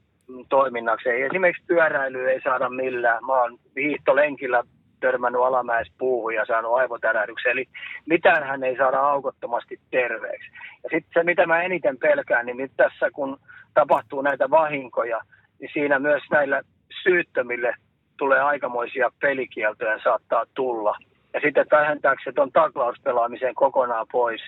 toiminnaksi. 0.49 1.09
Ei, 1.09 1.21
esimerkiksi 1.21 1.63
pyöräilyä 1.67 2.31
ei 2.31 2.41
saada 2.41 2.69
millään. 2.69 3.25
Mä 3.25 3.41
oon 3.41 3.57
hiihtolenkillä 3.75 4.63
törmännyt 4.99 5.41
alamäessä 5.41 5.93
puuhun 5.97 6.35
ja 6.35 6.45
saanut 6.45 6.73
aivotärähdyksen. 6.73 7.51
Eli 7.51 7.65
mitään 8.05 8.43
hän 8.43 8.63
ei 8.63 8.77
saada 8.77 8.99
aukottomasti 8.99 9.79
terveeksi. 9.91 10.49
Ja 10.83 10.89
sitten 10.91 11.11
se, 11.13 11.23
mitä 11.23 11.45
mä 11.45 11.61
eniten 11.61 11.97
pelkään, 11.97 12.45
niin 12.45 12.57
nyt 12.57 12.71
tässä 12.77 13.11
kun 13.11 13.39
tapahtuu 13.73 14.21
näitä 14.21 14.49
vahinkoja, 14.49 15.21
niin 15.63 15.71
siinä 15.73 15.99
myös 15.99 16.23
näillä 16.31 16.61
syyttömille 17.03 17.75
tulee 18.17 18.41
aikamoisia 18.41 19.09
pelikieltoja 19.21 19.99
saattaa 20.03 20.45
tulla. 20.53 20.97
Ja 21.33 21.39
sitten 21.43 21.65
vähentääkö 21.71 22.21
se 22.23 22.31
tuon 22.31 22.51
taklauspelaamisen 22.51 23.55
kokonaan 23.55 24.05
pois, 24.11 24.41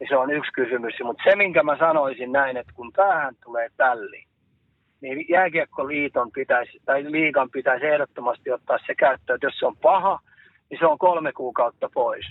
niin 0.00 0.08
se 0.08 0.16
on 0.16 0.30
yksi 0.30 0.52
kysymys. 0.52 0.94
Mutta 1.04 1.22
se, 1.24 1.36
minkä 1.36 1.62
mä 1.62 1.76
sanoisin 1.78 2.32
näin, 2.32 2.56
että 2.56 2.72
kun 2.76 2.92
päähän 2.96 3.34
tulee 3.44 3.68
tälli, 3.76 4.24
niin 5.00 5.26
jääkiekkoliiton 5.28 6.32
pitäisi, 6.32 6.80
tai 6.84 7.04
liikan 7.10 7.50
pitäisi 7.50 7.86
ehdottomasti 7.86 8.52
ottaa 8.52 8.78
se 8.86 8.94
käyttöön, 8.94 9.34
että 9.34 9.46
jos 9.46 9.58
se 9.58 9.66
on 9.66 9.76
paha, 9.76 10.18
niin 10.70 10.78
se 10.78 10.86
on 10.86 10.98
kolme 10.98 11.32
kuukautta 11.32 11.88
pois. 11.94 12.26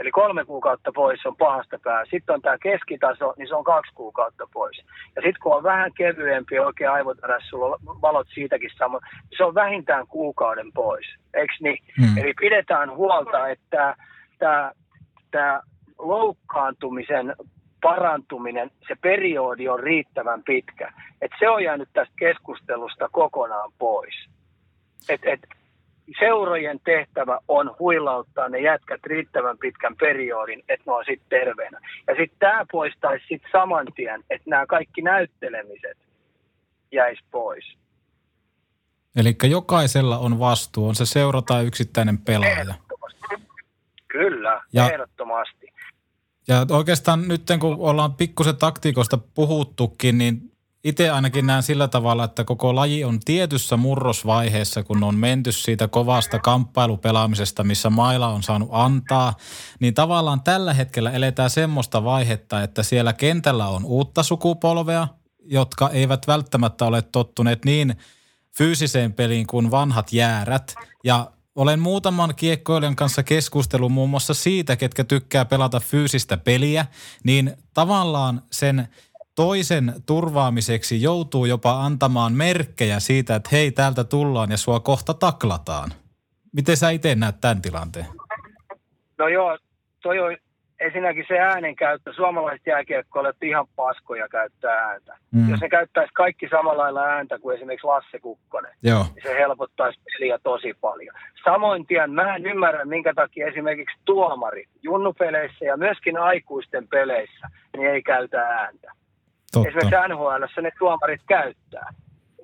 Eli 0.00 0.10
kolme 0.10 0.44
kuukautta 0.44 0.92
pois 0.94 1.26
on 1.26 1.36
pahasta 1.36 1.78
pää. 1.84 2.04
Sitten 2.10 2.34
on 2.34 2.42
tämä 2.42 2.58
keskitaso, 2.58 3.34
niin 3.36 3.48
se 3.48 3.54
on 3.54 3.64
kaksi 3.64 3.92
kuukautta 3.94 4.46
pois. 4.52 4.76
Ja 5.16 5.22
sitten 5.22 5.42
kun 5.42 5.56
on 5.56 5.62
vähän 5.62 5.92
kevyempi 5.92 6.58
oikein 6.58 6.90
aivotaras, 6.90 7.42
sulla 7.48 7.66
on 7.66 8.00
valot 8.02 8.26
siitäkin 8.34 8.70
sama, 8.78 8.98
niin 8.98 9.36
se 9.36 9.44
on 9.44 9.54
vähintään 9.54 10.06
kuukauden 10.06 10.72
pois. 10.72 11.06
Eikö 11.34 11.52
niin? 11.60 11.78
Mm. 11.98 12.18
Eli 12.18 12.34
pidetään 12.40 12.96
huolta, 12.96 13.48
että 13.48 13.96
tämä, 14.38 14.72
tämä 15.30 15.60
loukkaantumisen 15.98 17.34
parantuminen, 17.82 18.70
se 18.88 18.94
periodi 19.00 19.68
on 19.68 19.80
riittävän 19.80 20.42
pitkä. 20.42 20.92
Et 21.22 21.30
se 21.38 21.48
on 21.48 21.64
jäänyt 21.64 21.88
tästä 21.92 22.14
keskustelusta 22.18 23.08
kokonaan 23.12 23.72
pois. 23.78 24.14
Et, 25.08 25.20
et, 25.24 25.40
seurojen 26.18 26.80
tehtävä 26.84 27.38
on 27.48 27.76
huilauttaa 27.78 28.48
ne 28.48 28.60
jätkät 28.60 29.00
riittävän 29.06 29.58
pitkän 29.58 29.96
periodin, 29.96 30.58
että 30.68 30.84
ne 30.86 30.92
on 30.92 31.04
sitten 31.04 31.40
terveenä. 31.40 31.80
Ja 32.06 32.14
sitten 32.14 32.38
tämä 32.38 32.66
poistaisi 32.72 33.24
sitten 33.28 33.50
saman 33.52 33.86
tien, 33.96 34.24
että 34.30 34.50
nämä 34.50 34.66
kaikki 34.66 35.02
näyttelemiset 35.02 35.98
jäisi 36.92 37.24
pois. 37.30 37.76
Eli 39.16 39.36
jokaisella 39.50 40.18
on 40.18 40.38
vastuu, 40.38 40.88
on 40.88 40.94
se 40.94 41.06
seura 41.06 41.42
tai 41.42 41.66
yksittäinen 41.66 42.18
pelaaja. 42.18 42.74
Kyllä, 44.08 44.62
ja, 44.72 44.90
ehdottomasti. 44.90 45.72
Ja 46.48 46.66
oikeastaan 46.70 47.28
nyt 47.28 47.42
kun 47.60 47.76
ollaan 47.78 48.14
pikkusen 48.14 48.56
taktiikosta 48.56 49.18
puhuttukin, 49.34 50.18
niin 50.18 50.52
itse 50.84 51.10
ainakin 51.10 51.46
näen 51.46 51.62
sillä 51.62 51.88
tavalla, 51.88 52.24
että 52.24 52.44
koko 52.44 52.74
laji 52.74 53.04
on 53.04 53.20
tietyssä 53.20 53.76
murrosvaiheessa, 53.76 54.82
kun 54.82 55.02
on 55.04 55.14
menty 55.14 55.52
siitä 55.52 55.88
kovasta 55.88 56.38
kamppailupelaamisesta, 56.38 57.64
missä 57.64 57.90
maila 57.90 58.28
on 58.28 58.42
saanut 58.42 58.68
antaa, 58.72 59.34
niin 59.80 59.94
tavallaan 59.94 60.40
tällä 60.40 60.74
hetkellä 60.74 61.10
eletään 61.10 61.50
semmoista 61.50 62.04
vaihetta, 62.04 62.62
että 62.62 62.82
siellä 62.82 63.12
kentällä 63.12 63.68
on 63.68 63.84
uutta 63.84 64.22
sukupolvea, 64.22 65.08
jotka 65.44 65.90
eivät 65.90 66.26
välttämättä 66.26 66.84
ole 66.84 67.02
tottuneet 67.02 67.64
niin 67.64 67.96
fyysiseen 68.58 69.12
peliin 69.12 69.46
kuin 69.46 69.70
vanhat 69.70 70.12
jäärät. 70.12 70.74
Ja 71.04 71.30
olen 71.54 71.80
muutaman 71.80 72.34
kiekkoilijan 72.34 72.96
kanssa 72.96 73.22
keskustellut 73.22 73.92
muun 73.92 74.10
muassa 74.10 74.34
siitä, 74.34 74.76
ketkä 74.76 75.04
tykkää 75.04 75.44
pelata 75.44 75.80
fyysistä 75.80 76.36
peliä, 76.36 76.86
niin 77.24 77.56
tavallaan 77.74 78.42
sen– 78.50 78.88
toisen 79.40 79.92
turvaamiseksi 80.06 81.02
joutuu 81.02 81.44
jopa 81.44 81.84
antamaan 81.84 82.32
merkkejä 82.32 83.00
siitä, 83.00 83.34
että 83.34 83.48
hei, 83.52 83.70
täältä 83.70 84.04
tullaan 84.04 84.50
ja 84.50 84.56
sua 84.56 84.80
kohta 84.80 85.14
taklataan. 85.14 85.90
Miten 86.52 86.76
sä 86.76 86.90
itse 86.90 87.14
näet 87.14 87.40
tämän 87.40 87.62
tilanteen? 87.62 88.06
No 89.18 89.28
joo, 89.28 89.58
toi 90.02 90.18
on 90.18 90.36
ensinnäkin 90.80 91.24
se 91.28 91.38
äänenkäyttö. 91.38 92.12
Suomalaiset 92.12 92.66
jääkiekkoilijat 92.66 93.42
ihan 93.42 93.66
paskoja 93.76 94.28
käyttää 94.28 94.76
ääntä. 94.88 95.16
Mm. 95.30 95.40
Mm. 95.40 95.50
Jos 95.50 95.60
ne 95.60 95.68
käyttäisi 95.68 96.12
kaikki 96.14 96.48
samalla 96.48 96.82
lailla 96.82 97.02
ääntä 97.02 97.38
kuin 97.38 97.56
esimerkiksi 97.56 97.86
Lasse 97.86 98.18
Kukkonen, 98.18 98.72
Joo. 98.82 99.06
niin 99.14 99.22
se 99.22 99.34
helpottaisi 99.38 100.00
peliä 100.04 100.38
tosi 100.42 100.74
paljon. 100.80 101.14
Samoin 101.44 101.86
tien 101.86 102.10
mä 102.10 102.36
en 102.36 102.46
ymmärrä, 102.46 102.84
minkä 102.84 103.14
takia 103.14 103.46
esimerkiksi 103.46 103.96
tuomarit 104.04 104.68
junnupeleissä 104.82 105.64
ja 105.64 105.76
myöskin 105.76 106.18
aikuisten 106.18 106.88
peleissä 106.88 107.46
niin 107.76 107.90
ei 107.90 108.02
käytä 108.02 108.40
ääntä. 108.40 108.99
Esimerkiksi 109.56 109.90
Totta. 109.90 110.08
NHL 110.08 110.60
ne 110.62 110.70
tuomarit 110.78 111.20
käyttää. 111.28 111.94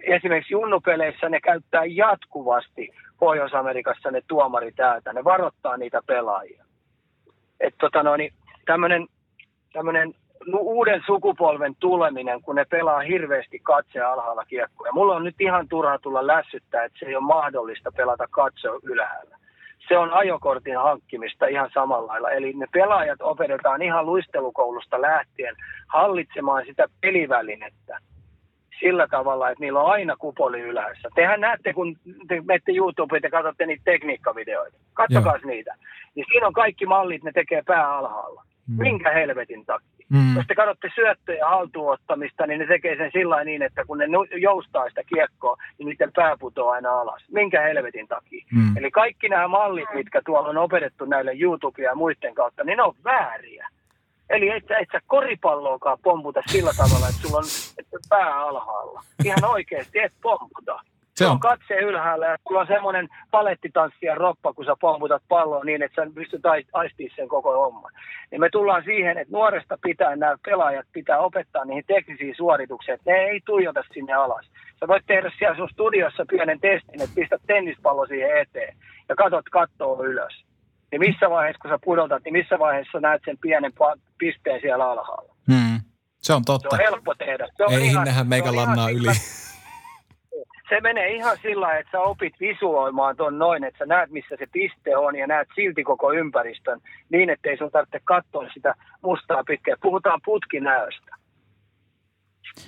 Esimerkiksi 0.02 0.54
junnupeleissä 0.54 1.28
ne 1.28 1.40
käyttää 1.40 1.84
jatkuvasti 1.84 2.90
Pohjois-Amerikassa 3.18 4.10
ne 4.10 4.20
tuomarit 4.28 4.80
ääntä. 4.80 5.12
Ne 5.12 5.24
varoittaa 5.24 5.76
niitä 5.76 6.00
pelaajia. 6.06 6.64
Että 7.60 7.78
tota 7.80 8.02
no, 8.02 8.16
niin 8.16 8.32
tämmöinen 8.64 9.06
tämmönen 9.72 10.14
uuden 10.58 11.02
sukupolven 11.06 11.74
tuleminen, 11.80 12.42
kun 12.42 12.54
ne 12.56 12.64
pelaa 12.64 13.00
hirveästi 13.00 13.58
katse 13.58 14.00
alhaalla 14.00 14.44
kiekkoja. 14.44 14.92
Mulla 14.92 15.16
on 15.16 15.24
nyt 15.24 15.40
ihan 15.40 15.68
turha 15.68 15.98
tulla 15.98 16.26
lässyttää, 16.26 16.84
että 16.84 16.98
se 16.98 17.06
ei 17.06 17.16
ole 17.16 17.24
mahdollista 17.24 17.92
pelata 17.96 18.24
katse 18.30 18.68
ylhäällä. 18.82 19.35
Se 19.88 19.98
on 19.98 20.12
ajokortin 20.12 20.78
hankkimista 20.78 21.46
ihan 21.46 21.70
samalla 21.74 22.06
lailla. 22.06 22.30
Eli 22.30 22.52
ne 22.52 22.66
pelaajat 22.72 23.22
opetetaan 23.22 23.82
ihan 23.82 24.06
luistelukoulusta 24.06 25.02
lähtien 25.02 25.54
hallitsemaan 25.88 26.66
sitä 26.66 26.86
pelivälinettä 27.00 27.98
sillä 28.80 29.08
tavalla, 29.10 29.50
että 29.50 29.64
niillä 29.64 29.80
on 29.80 29.90
aina 29.90 30.16
kupoli 30.16 30.60
ylhäässä. 30.60 31.08
Tehän 31.14 31.40
näette, 31.40 31.72
kun 31.72 31.96
te 32.28 32.40
menette 32.40 32.72
YouTubeen 32.72 33.20
ja 33.22 33.30
katsotte 33.30 33.66
niitä 33.66 33.82
tekniikkavideoita. 33.84 34.76
Katsokaa 34.94 35.38
niitä. 35.44 35.74
Niin 36.14 36.26
siinä 36.32 36.46
on 36.46 36.52
kaikki 36.52 36.86
mallit, 36.86 37.24
ne 37.24 37.32
tekee 37.32 37.62
pää 37.66 37.96
alhaalla. 37.96 38.42
Mm. 38.68 38.82
Minkä 38.82 39.10
helvetin 39.10 39.66
takia? 39.66 39.95
Mm. 40.08 40.36
Jos 40.36 40.46
te 40.46 40.54
katsotte 40.54 40.90
syöttöjä 40.94 41.48
haltuunottamista, 41.48 42.46
niin 42.46 42.60
ne 42.60 42.66
tekee 42.66 42.96
sen 42.96 43.10
sillä 43.12 43.44
niin, 43.44 43.62
että 43.62 43.84
kun 43.84 43.98
ne 43.98 44.06
joustaa 44.40 44.88
sitä 44.88 45.02
kiekkoa, 45.04 45.56
niin 45.78 45.88
niiden 45.88 46.12
pää 46.12 46.36
putoaa 46.40 46.74
aina 46.74 46.90
alas. 46.90 47.22
Minkä 47.32 47.62
helvetin 47.62 48.08
takia? 48.08 48.44
Mm. 48.52 48.76
Eli 48.76 48.90
kaikki 48.90 49.28
nämä 49.28 49.48
mallit, 49.48 49.88
mitkä 49.94 50.22
tuolla 50.24 50.48
on 50.48 50.58
opetettu 50.58 51.04
näille 51.04 51.32
YouTube 51.40 51.82
ja 51.82 51.94
muiden 51.94 52.34
kautta, 52.34 52.64
niin 52.64 52.76
ne 52.76 52.82
on 52.82 52.94
vääriä. 53.04 53.68
Eli 54.30 54.50
et, 54.50 54.64
et 54.70 54.88
sä 54.92 55.00
koripalloakaan 55.06 55.98
pomputa 56.02 56.42
sillä 56.46 56.70
tavalla, 56.76 57.08
että 57.08 57.20
sulla 57.20 57.38
on 57.38 57.44
että 57.78 57.98
pää 58.08 58.40
alhaalla. 58.40 59.02
Ihan 59.24 59.44
oikeasti 59.44 59.98
et 59.98 60.12
pomputa. 60.22 60.80
Se 61.18 61.24
Se 61.24 61.26
on- 61.26 61.32
on 61.32 61.40
katse 61.40 61.74
ylhäällä 61.74 62.26
ja 62.26 62.36
sulla 62.48 62.60
on 62.60 62.66
semmoinen 62.66 63.08
palettitanssi 63.30 64.06
ja 64.06 64.14
roppa, 64.14 64.52
kun 64.52 64.64
sä 64.64 64.74
pomputat 64.80 65.22
palloa 65.28 65.64
niin, 65.64 65.82
että 65.82 66.04
sä 66.04 66.10
pystyt 66.14 66.40
ais- 66.46 66.68
aistimaan 66.72 67.16
sen 67.16 67.28
koko 67.28 67.52
homman. 67.64 67.92
Niin 68.30 68.40
me 68.40 68.48
tullaan 68.50 68.82
siihen, 68.84 69.18
että 69.18 69.32
nuoresta 69.32 69.78
pitää 69.82 70.16
nämä 70.16 70.36
pelaajat 70.44 70.86
pitää 70.92 71.18
opettaa 71.18 71.64
niihin 71.64 71.84
teknisiin 71.86 72.34
suorituksiin, 72.36 72.94
että 72.94 73.10
ne 73.10 73.16
ei 73.16 73.40
tuijota 73.46 73.82
sinne 73.94 74.12
alas. 74.12 74.46
Sä 74.80 74.88
voit 74.88 75.06
tehdä 75.06 75.30
siellä 75.38 75.56
sun 75.56 75.68
studiossa 75.72 76.24
pienen 76.30 76.60
testin, 76.60 77.02
että 77.02 77.14
pistät 77.14 77.42
tennispallo 77.46 78.06
siihen 78.06 78.38
eteen 78.40 78.76
ja 79.08 79.14
katot 79.16 79.44
kattoo 79.52 80.04
ylös. 80.04 80.44
Niin 80.92 81.00
missä 81.00 81.30
vaiheessa, 81.30 81.58
kun 81.62 81.70
sä 81.70 81.78
pudotat, 81.84 82.24
niin 82.24 82.32
missä 82.32 82.58
vaiheessa 82.58 83.00
näet 83.00 83.22
sen 83.24 83.38
pienen 83.40 83.72
pisteen 84.18 84.60
siellä 84.60 84.90
alhaalla? 84.90 85.34
Mm. 85.48 85.80
Se 86.22 86.32
on 86.34 86.40
Se 86.42 86.46
totta. 86.46 86.68
on 86.72 86.78
helppo 86.78 87.14
tehdä. 87.14 87.48
Se 87.56 87.64
on 87.64 87.72
Ei 87.72 87.86
ihan- 87.86 88.04
nähdä 88.04 88.20
se 88.22 88.28
meikä 88.28 88.56
lannaa 88.56 88.90
yli. 88.90 89.08
Se 90.68 90.80
menee 90.80 91.08
ihan 91.08 91.38
sillä 91.42 91.78
että 91.78 91.90
sä 91.92 92.00
opit 92.00 92.34
visuoimaan 92.40 93.16
ton 93.16 93.38
noin, 93.38 93.64
että 93.64 93.78
sä 93.78 93.86
näet 93.86 94.10
missä 94.10 94.36
se 94.38 94.46
piste 94.52 94.96
on 94.96 95.16
ja 95.16 95.26
näet 95.26 95.48
silti 95.54 95.84
koko 95.84 96.12
ympäristön 96.12 96.80
niin, 97.10 97.30
ettei 97.30 97.58
sun 97.58 97.70
tarvitse 97.70 98.00
katsoa 98.04 98.48
sitä 98.54 98.74
mustaa 99.02 99.44
pitkää. 99.44 99.74
Puhutaan 99.82 100.20
putkinäöstä. 100.24 101.16
Se 102.56 102.62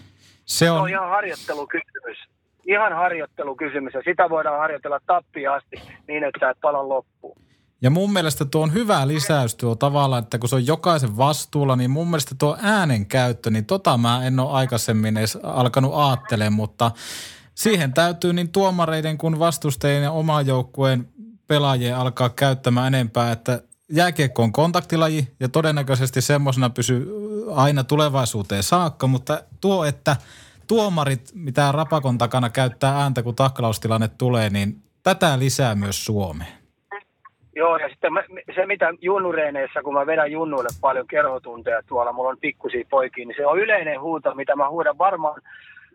Se 0.45 0.71
on, 0.71 0.81
on 0.81 0.89
ihan 0.89 1.09
harjoittelukysymys. 1.09 2.19
Ihan 2.67 2.93
harjoittelukysymys 2.93 3.95
ja 3.95 4.03
sitä 4.05 4.31
voidaan 4.31 4.59
harjoitella 4.59 5.01
tappiin 5.07 5.51
asti 5.51 5.77
niin, 6.09 6.25
että 6.25 6.41
sä 6.41 6.51
et 6.51 6.59
pala 6.61 6.89
loppuun. 6.89 7.37
ja 7.83 7.91
mun 7.91 8.13
mielestä 8.13 8.45
tuo 8.45 8.63
on 8.63 8.75
hyvä 8.75 9.09
lisäys 9.09 9.55
tuo 9.55 9.75
tavalla, 9.75 10.19
että 10.19 10.39
kun 10.39 10.49
se 10.49 10.55
on 10.55 10.67
jokaisen 10.67 11.17
vastuulla, 11.17 11.77
niin 11.77 11.91
mun 11.91 12.07
mielestä 12.11 12.35
tuo 12.39 12.57
äänen 12.63 13.07
käyttö, 13.07 13.51
niin 13.51 13.67
tota 13.67 13.97
mä 13.97 14.27
en 14.27 14.41
ole 14.41 14.53
aikaisemmin 14.53 15.17
edes 15.17 15.39
alkanut 15.43 15.93
aattelemaan, 15.95 16.53
mutta 16.53 16.91
siihen 17.59 17.93
täytyy 17.93 18.33
niin 18.33 18.53
tuomareiden 18.53 19.19
kuin 19.19 19.39
vastustajien 19.39 20.03
ja 20.03 20.13
oman 20.13 20.47
joukkueen 20.47 21.09
pelaajien 21.49 21.97
alkaa 21.97 22.29
käyttämään 22.29 22.95
enempää, 22.95 23.33
että 23.33 23.63
jääkiekko 23.93 24.43
on 24.43 24.53
kontaktilaji 24.53 25.29
ja 25.41 25.49
todennäköisesti 25.49 26.21
semmoisena 26.21 26.71
pysyy 26.71 27.07
aina 27.55 27.85
tulevaisuuteen 27.85 28.63
saakka, 28.63 29.07
mutta 29.07 29.43
tuo, 29.61 29.85
että 29.85 30.17
tuomarit, 30.67 31.31
mitä 31.35 31.73
rapakon 31.73 32.19
takana 32.19 32.51
käyttää 32.51 33.03
ääntä, 33.03 33.23
kun 33.23 33.35
taklaustilanne 33.35 34.09
tulee, 34.19 34.51
niin 34.51 34.83
tätä 35.03 35.39
lisää 35.39 35.75
myös 35.75 36.05
Suomeen. 36.05 36.53
Joo, 37.57 37.77
ja 37.77 37.89
sitten 37.89 38.13
mä, 38.13 38.23
se 38.55 38.67
mitä 38.67 38.95
junnureeneissä, 39.01 39.83
kun 39.83 39.95
mä 39.95 40.07
vedän 40.07 40.33
junnuille 40.33 40.69
paljon 40.81 41.07
kerhotunteja 41.07 41.83
tuolla, 41.87 42.13
mulla 42.13 42.31
on 42.31 42.41
pikkusia 42.41 42.85
poikia, 42.91 43.27
niin 43.27 43.37
se 43.37 43.47
on 43.47 43.59
yleinen 43.59 44.01
huuto, 44.01 44.35
mitä 44.35 44.57
mä 44.57 44.71
huudan 44.71 44.99
varmaan, 44.99 45.43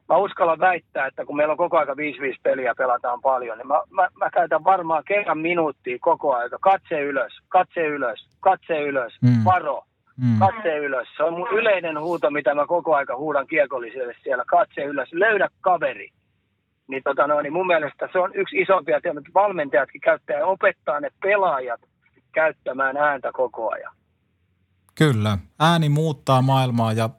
mä 0.10 0.18
uskallan 0.18 0.60
väittää, 0.60 1.08
että 1.08 1.26
kun 1.26 1.36
meillä 1.36 1.52
on 1.52 1.58
koko 1.58 1.78
aika 1.78 1.94
5-5 1.94 1.96
peliä 2.44 2.74
pelataan 2.78 3.22
paljon, 3.22 3.58
niin 3.58 3.68
mä, 3.68 3.82
mä, 3.90 4.08
mä 4.18 4.30
käytän 4.30 4.64
varmaan 4.64 5.04
kerran 5.08 5.38
minuuttia 5.38 5.98
koko 6.02 6.36
aika. 6.36 6.58
Katse 6.62 7.02
ylös, 7.02 7.34
katse 7.50 7.82
ylös, 7.88 8.28
katse 8.40 8.82
ylös, 8.82 9.14
Mm. 9.22 9.44
varo, 9.46 9.84
Mm. 10.18 10.40
katse 10.40 10.78
ylös. 10.78 11.08
Se 11.18 11.24
on 11.24 11.34
mun 11.34 11.48
yleinen 11.52 12.00
huuto, 12.00 12.30
mitä 12.32 12.56
mä 12.56 12.66
koko 12.68 12.96
aika 12.96 13.18
huudan 13.18 13.48
kiekolliselle 13.48 14.14
siellä. 14.24 14.44
Katse 14.48 14.82
ylös, 14.84 15.10
löydä 15.14 15.50
kaveri. 15.62 16.10
Niin, 16.88 17.04
tota 17.04 17.28
no, 17.28 17.42
niin 17.42 17.54
mun 17.54 17.68
mielestä 17.68 18.10
se 18.12 18.20
on 18.20 18.32
yksi 18.36 18.58
isompia 18.62 19.02
teemoja, 19.02 19.20
että 19.20 19.34
valmentajatkin 19.34 20.02
käyttää 20.02 20.38
ja 20.38 20.46
opettaa 20.46 21.00
ne 21.00 21.10
pelaajat 21.22 21.82
käyttämään 22.34 22.98
ääntä 22.98 23.32
koko 23.34 23.72
ajan. 23.72 23.94
Kyllä. 24.98 25.38
Ääni 25.60 25.90
muuttaa 25.90 26.42
maailmaa 26.42 26.94
ja 26.94 27.10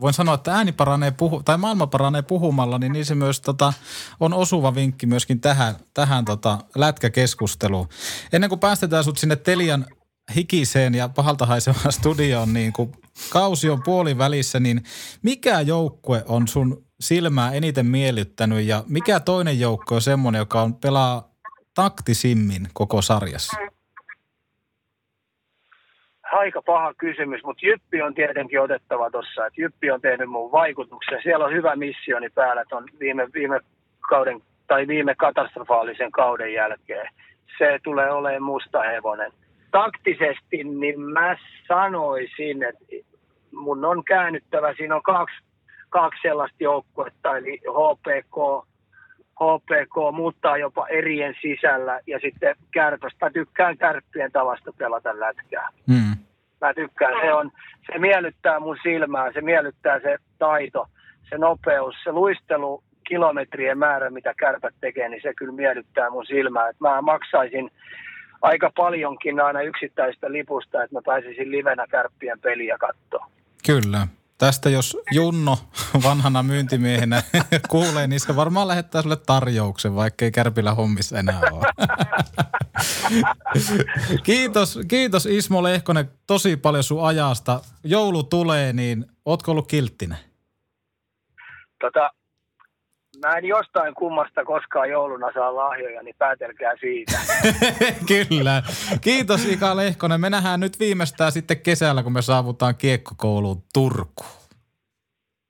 voin 0.00 0.14
sanoa, 0.14 0.34
että 0.34 0.54
ääni 0.54 0.72
paranee 0.72 1.10
puhu, 1.10 1.42
tai 1.42 1.58
maailma 1.58 1.86
paranee 1.86 2.22
puhumalla, 2.22 2.78
niin, 2.78 2.92
niin 2.92 3.04
se 3.04 3.14
myös 3.14 3.40
tota, 3.40 3.72
on 4.20 4.34
osuva 4.34 4.74
vinkki 4.74 5.06
myöskin 5.06 5.40
tähän, 5.40 5.74
tähän 5.94 6.24
tota, 6.24 6.58
lätkäkeskusteluun. 6.74 7.88
Ennen 8.32 8.48
kuin 8.50 8.60
päästetään 8.60 9.04
sut 9.04 9.18
sinne 9.18 9.36
Telian 9.36 9.86
hikiseen 10.34 10.94
ja 10.94 11.08
pahalta 11.08 11.46
haisevaan 11.46 11.92
studioon, 11.92 12.52
niin 12.52 12.72
kun 12.72 12.92
kausi 13.30 13.70
on 13.70 13.82
puolivälissä, 13.84 14.60
niin 14.60 14.84
mikä 15.22 15.60
joukkue 15.60 16.24
on 16.26 16.48
sun 16.48 16.84
silmää 17.00 17.52
eniten 17.52 17.86
miellyttänyt 17.86 18.66
ja 18.66 18.84
mikä 18.88 19.20
toinen 19.20 19.60
joukko 19.60 19.94
on 19.94 20.02
semmoinen, 20.02 20.38
joka 20.38 20.62
on 20.62 20.74
pelaa 20.74 21.34
taktisimmin 21.74 22.68
koko 22.72 23.02
sarjassa? 23.02 23.56
Aika 26.34 26.62
paha 26.62 26.94
kysymys, 26.94 27.44
mutta 27.44 27.66
Jyppi 27.66 28.02
on 28.02 28.14
tietenkin 28.14 28.60
otettava 28.60 29.10
tuossa. 29.10 29.46
että 29.46 29.60
Jyppi 29.60 29.90
on 29.90 30.00
tehnyt 30.00 30.28
mun 30.28 30.52
vaikutuksen. 30.52 31.20
Siellä 31.22 31.44
on 31.44 31.52
hyvä 31.52 31.76
missioni 31.76 32.28
päällä 32.30 32.64
ton 32.68 32.84
viime, 33.00 33.26
viime 33.34 33.60
kauden 34.00 34.40
tai 34.66 34.86
viime 34.86 35.14
katastrofaalisen 35.14 36.10
kauden 36.10 36.52
jälkeen. 36.52 37.08
Se 37.58 37.78
tulee 37.84 38.12
olemaan 38.12 38.42
musta 38.42 38.82
hevonen. 38.82 39.32
Taktisesti 39.70 40.64
niin 40.64 41.00
mä 41.00 41.36
sanoisin, 41.68 42.62
että 42.62 42.84
mun 43.52 43.84
on 43.84 44.04
käännyttävä. 44.04 44.74
Siinä 44.74 44.96
on 44.96 45.02
kaksi, 45.02 45.36
kaksi 45.90 46.22
sellaista 46.22 46.56
joukkuetta, 46.60 47.36
eli 47.36 47.60
HPK, 47.68 48.66
HPK 49.40 50.14
muuttaa 50.16 50.56
jopa 50.56 50.86
erien 50.88 51.34
sisällä 51.42 52.00
ja 52.06 52.18
sitten 52.18 52.56
kärpästä. 52.70 53.26
Mä 53.26 53.30
tykkään 53.30 53.78
kärppien 53.78 54.32
tavasta 54.32 54.72
pelata 54.78 55.20
lätkää. 55.20 55.68
Hmm. 55.92 56.16
Mä 56.60 56.74
tykkään, 56.74 57.12
se, 57.22 57.32
on, 57.32 57.50
se 57.92 57.98
miellyttää 57.98 58.60
mun 58.60 58.76
silmää, 58.82 59.32
se 59.32 59.40
miellyttää 59.40 60.00
se 60.00 60.16
taito, 60.38 60.86
se 61.30 61.38
nopeus, 61.38 61.94
se 62.04 62.12
luistelu, 62.12 62.82
kilometrien 63.08 63.78
määrä, 63.78 64.10
mitä 64.10 64.34
kärpät 64.38 64.74
tekee, 64.80 65.08
niin 65.08 65.22
se 65.22 65.34
kyllä 65.34 65.52
miellyttää 65.52 66.10
mun 66.10 66.26
silmää. 66.26 66.68
Et 66.68 66.80
mä 66.80 67.02
maksaisin 67.02 67.70
aika 68.42 68.70
paljonkin 68.76 69.40
aina 69.40 69.62
yksittäistä 69.62 70.32
lipusta, 70.32 70.82
että 70.82 70.96
mä 70.96 71.00
pääsisin 71.06 71.50
livenä 71.50 71.86
kärppien 71.90 72.40
peliä 72.40 72.76
katsoa. 72.78 73.26
Kyllä. 73.66 74.06
Tästä 74.38 74.70
jos 74.70 74.96
Junno 75.12 75.58
vanhana 76.02 76.42
myyntimiehenä 76.42 77.22
kuulee, 77.70 78.06
niin 78.06 78.20
se 78.20 78.36
varmaan 78.36 78.68
lähettää 78.68 79.02
sulle 79.02 79.16
tarjouksen, 79.16 79.94
vaikkei 79.94 80.32
Kärpillä 80.32 80.74
hommissa 80.74 81.18
enää 81.18 81.40
ole. 81.52 81.66
kiitos, 84.24 84.78
kiitos 84.88 85.26
Ismo 85.26 85.62
Lehkonen 85.62 86.10
tosi 86.26 86.56
paljon 86.56 86.84
sun 86.84 87.06
ajasta. 87.06 87.60
Joulu 87.84 88.22
tulee, 88.22 88.72
niin 88.72 89.06
ootko 89.24 89.50
ollut 89.50 89.68
kilttinen? 89.68 90.18
tota, 91.84 92.10
mä 93.24 93.36
en 93.36 93.44
jostain 93.44 93.94
kummasta 93.94 94.44
koskaan 94.44 94.90
jouluna 94.90 95.32
saa 95.34 95.56
lahjoja, 95.56 96.02
niin 96.02 96.14
päätelkää 96.18 96.72
siitä. 96.80 97.18
Kyllä. 98.28 98.62
Kiitos 99.00 99.44
Ika 99.44 99.76
Lehkonen. 99.76 100.20
Me 100.20 100.30
nähdään 100.30 100.60
nyt 100.60 100.80
viimeistään 100.80 101.32
sitten 101.32 101.60
kesällä, 101.60 102.02
kun 102.02 102.12
me 102.12 102.22
saavutaan 102.22 102.74
kiekkokouluun 102.76 103.62
Turkuun. 103.74 104.44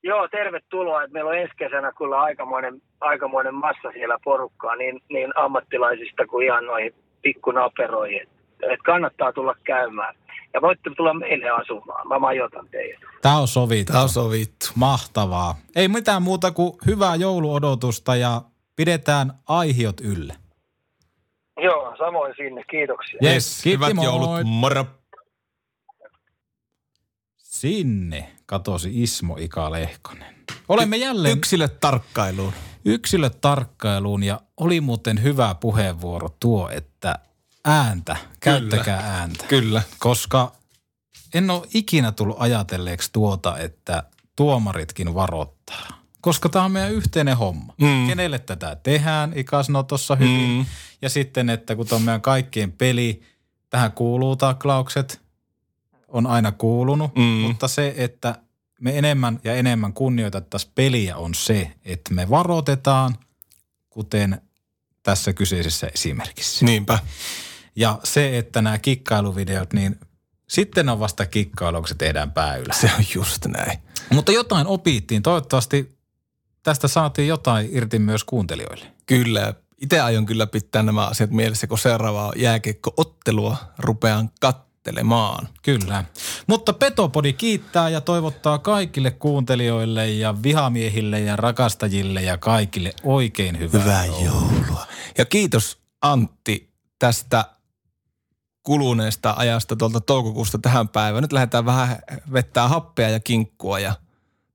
Joo, 0.02 0.28
tervetuloa. 0.28 1.02
Että 1.02 1.12
meillä 1.12 1.30
on 1.30 1.38
ensi 1.38 1.54
kesänä 1.56 1.92
kyllä 1.98 2.20
aikamoinen, 2.20 2.82
aikamoinen 3.00 3.54
massa 3.54 3.92
siellä 3.92 4.18
porukkaa, 4.24 4.76
niin, 4.76 5.00
niin 5.10 5.32
ammattilaisista 5.38 6.26
kuin 6.26 6.46
ihan 6.46 6.66
noihin 6.66 6.94
pikkunaperoihin. 7.22 8.22
Et, 8.22 8.28
et 8.72 8.80
kannattaa 8.84 9.32
tulla 9.32 9.54
käymään. 9.64 10.14
Ja 10.54 10.60
voitte 10.62 10.90
tulla 10.96 11.14
meille 11.14 11.50
asumaan. 11.50 12.08
Mä 12.08 12.18
majoitan 12.18 12.68
teidät. 12.70 13.00
Tämä 13.22 13.38
on 13.38 13.48
sovittu. 13.48 13.92
Tämä 13.92 14.02
on 14.02 14.08
sovittu. 14.08 14.66
Mahtavaa. 14.74 15.54
Ei 15.76 15.88
mitään 15.88 16.22
muuta 16.22 16.50
kuin 16.50 16.72
hyvää 16.86 17.14
jouluodotusta 17.16 18.16
ja 18.16 18.42
pidetään 18.76 19.32
aihiot 19.48 20.00
ylle. 20.00 20.34
Joo, 21.62 21.96
samoin 21.98 22.34
sinne. 22.36 22.64
Kiitoksia. 22.70 23.18
Yes, 23.24 23.60
kiitti, 23.62 23.76
Hyvät 23.86 23.94
moi. 23.94 24.04
joulut. 24.04 24.30
Moro. 24.44 24.86
Sinne 27.36 28.30
katosi 28.46 29.02
Ismo 29.02 29.36
Ika 29.40 29.70
Lehkonen. 29.70 30.34
Olemme 30.68 30.96
jälleen 30.96 31.38
Yksilöt 31.38 31.80
tarkkailuun. 31.80 32.52
yksilötarkkailuun 32.84 34.22
ja 34.22 34.40
oli 34.56 34.80
muuten 34.80 35.22
hyvä 35.22 35.54
puheenvuoro 35.60 36.28
tuo, 36.40 36.68
että 36.68 37.18
ääntä, 37.64 38.16
käyttäkää 38.40 39.00
ääntä. 39.18 39.44
Kyllä. 39.46 39.82
Koska 39.98 40.52
en 41.34 41.50
ole 41.50 41.68
ikinä 41.74 42.12
tullut 42.12 42.36
ajatelleeksi 42.38 43.10
tuota, 43.12 43.58
että 43.58 44.02
tuomaritkin 44.36 45.14
varoittaa. 45.14 46.04
Koska 46.20 46.48
tämä 46.48 46.64
on 46.64 46.72
meidän 46.72 46.92
yhteinen 46.92 47.36
homma. 47.36 47.74
Mm. 47.80 48.06
Kenelle 48.06 48.38
tätä 48.38 48.76
tehdään, 48.82 49.32
Ika 49.36 49.62
sanoi 49.62 49.84
tuossa 49.84 50.16
hyvin. 50.16 50.50
Mm. 50.50 50.66
Ja 51.02 51.08
sitten, 51.10 51.50
että 51.50 51.76
kun 51.76 51.86
tämä 51.86 51.96
on 51.96 52.02
meidän 52.02 52.20
kaikkien 52.20 52.72
peli, 52.72 53.22
tähän 53.70 53.92
kuuluu 53.92 54.36
taklaukset, 54.36 55.20
on 56.08 56.26
aina 56.26 56.52
kuulunut. 56.52 57.16
Mm. 57.16 57.22
Mutta 57.22 57.68
se, 57.68 57.94
että 57.96 58.34
me 58.80 58.98
enemmän 58.98 59.40
ja 59.44 59.54
enemmän 59.54 59.92
kunnioitettaisiin 59.92 60.72
peliä 60.74 61.16
on 61.16 61.34
se, 61.34 61.72
että 61.84 62.14
me 62.14 62.30
varoitetaan, 62.30 63.16
kuten 63.90 64.40
tässä 65.02 65.32
kyseisessä 65.32 65.90
esimerkissä. 65.94 66.64
Niinpä. 66.64 66.98
Ja 67.76 67.98
se, 68.04 68.38
että 68.38 68.62
nämä 68.62 68.78
kikkailuvideot, 68.78 69.72
niin 69.72 70.00
sitten 70.48 70.88
on 70.88 71.00
vasta 71.00 71.26
kikkailu, 71.26 71.78
kun 71.78 71.88
se 71.88 71.94
tehdään 71.94 72.32
pääylä. 72.32 72.74
Se 72.80 72.90
on 72.98 73.04
just 73.14 73.46
näin. 73.46 73.78
Mutta 74.10 74.32
jotain 74.32 74.66
opittiin. 74.66 75.22
Toivottavasti 75.22 75.98
tästä 76.62 76.88
saatiin 76.88 77.28
jotain 77.28 77.68
irti 77.72 77.98
myös 77.98 78.24
kuuntelijoille. 78.24 78.86
Kyllä. 79.06 79.54
Itse 79.80 80.00
aion 80.00 80.26
kyllä 80.26 80.46
pitää 80.46 80.82
nämä 80.82 81.06
asiat 81.06 81.30
mielessä, 81.30 81.66
kun 81.66 81.78
seuraavaa 81.78 82.32
jääkiekko-ottelua 82.36 83.56
rupean 83.78 84.30
kattelemaan. 84.40 85.48
Kyllä. 85.62 86.04
Mutta 86.46 86.72
Petopodi 86.72 87.32
kiittää 87.32 87.88
ja 87.88 88.00
toivottaa 88.00 88.58
kaikille 88.58 89.10
kuuntelijoille 89.10 90.10
ja 90.10 90.34
vihamiehille 90.42 91.20
ja 91.20 91.36
rakastajille 91.36 92.22
ja 92.22 92.38
kaikille 92.38 92.92
oikein 93.02 93.58
hyvää, 93.58 93.82
Hyvää 93.82 94.06
joulua. 94.06 94.86
Ja 95.18 95.24
kiitos 95.24 95.78
Antti 96.02 96.74
tästä 96.98 97.44
kuluneesta 98.64 99.34
ajasta 99.36 99.76
tuolta 99.76 100.00
toukokuusta 100.00 100.58
tähän 100.58 100.88
päivään. 100.88 101.22
Nyt 101.22 101.32
lähdetään 101.32 101.66
vähän 101.66 101.96
vettää 102.32 102.68
happea 102.68 103.08
ja 103.08 103.20
kinkkua 103.20 103.78
ja 103.78 103.94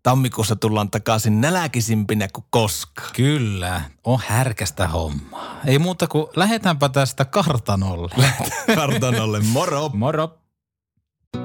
tammikuussa 0.04 0.56
tullaan 0.56 0.92
takaisin 0.92 1.42
nälkisimpinä 1.42 2.28
kuin 2.34 2.46
koskaan. 2.50 3.10
Kyllä, 3.16 3.82
on 4.04 4.20
härkästä 4.28 4.88
hommaa. 4.88 5.60
Ei 5.66 5.80
muuta 5.80 6.08
kuin 6.08 6.28
lähdetäänpä 6.36 6.90
tästä 6.90 7.26
kartanolle. 7.26 8.34
Kartanolle 8.76 9.40
moro! 9.40 9.90
Moro. 9.94 10.40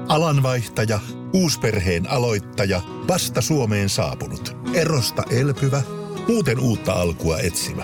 Alanvaihtaja, 0.07 0.99
uusperheen 1.33 2.09
aloittaja, 2.09 2.81
vasta 3.07 3.41
Suomeen 3.41 3.89
saapunut, 3.89 4.57
erosta 4.73 5.23
elpyvä, 5.29 5.81
muuten 6.27 6.59
uutta 6.59 6.93
alkua 6.93 7.39
etsimä. 7.39 7.83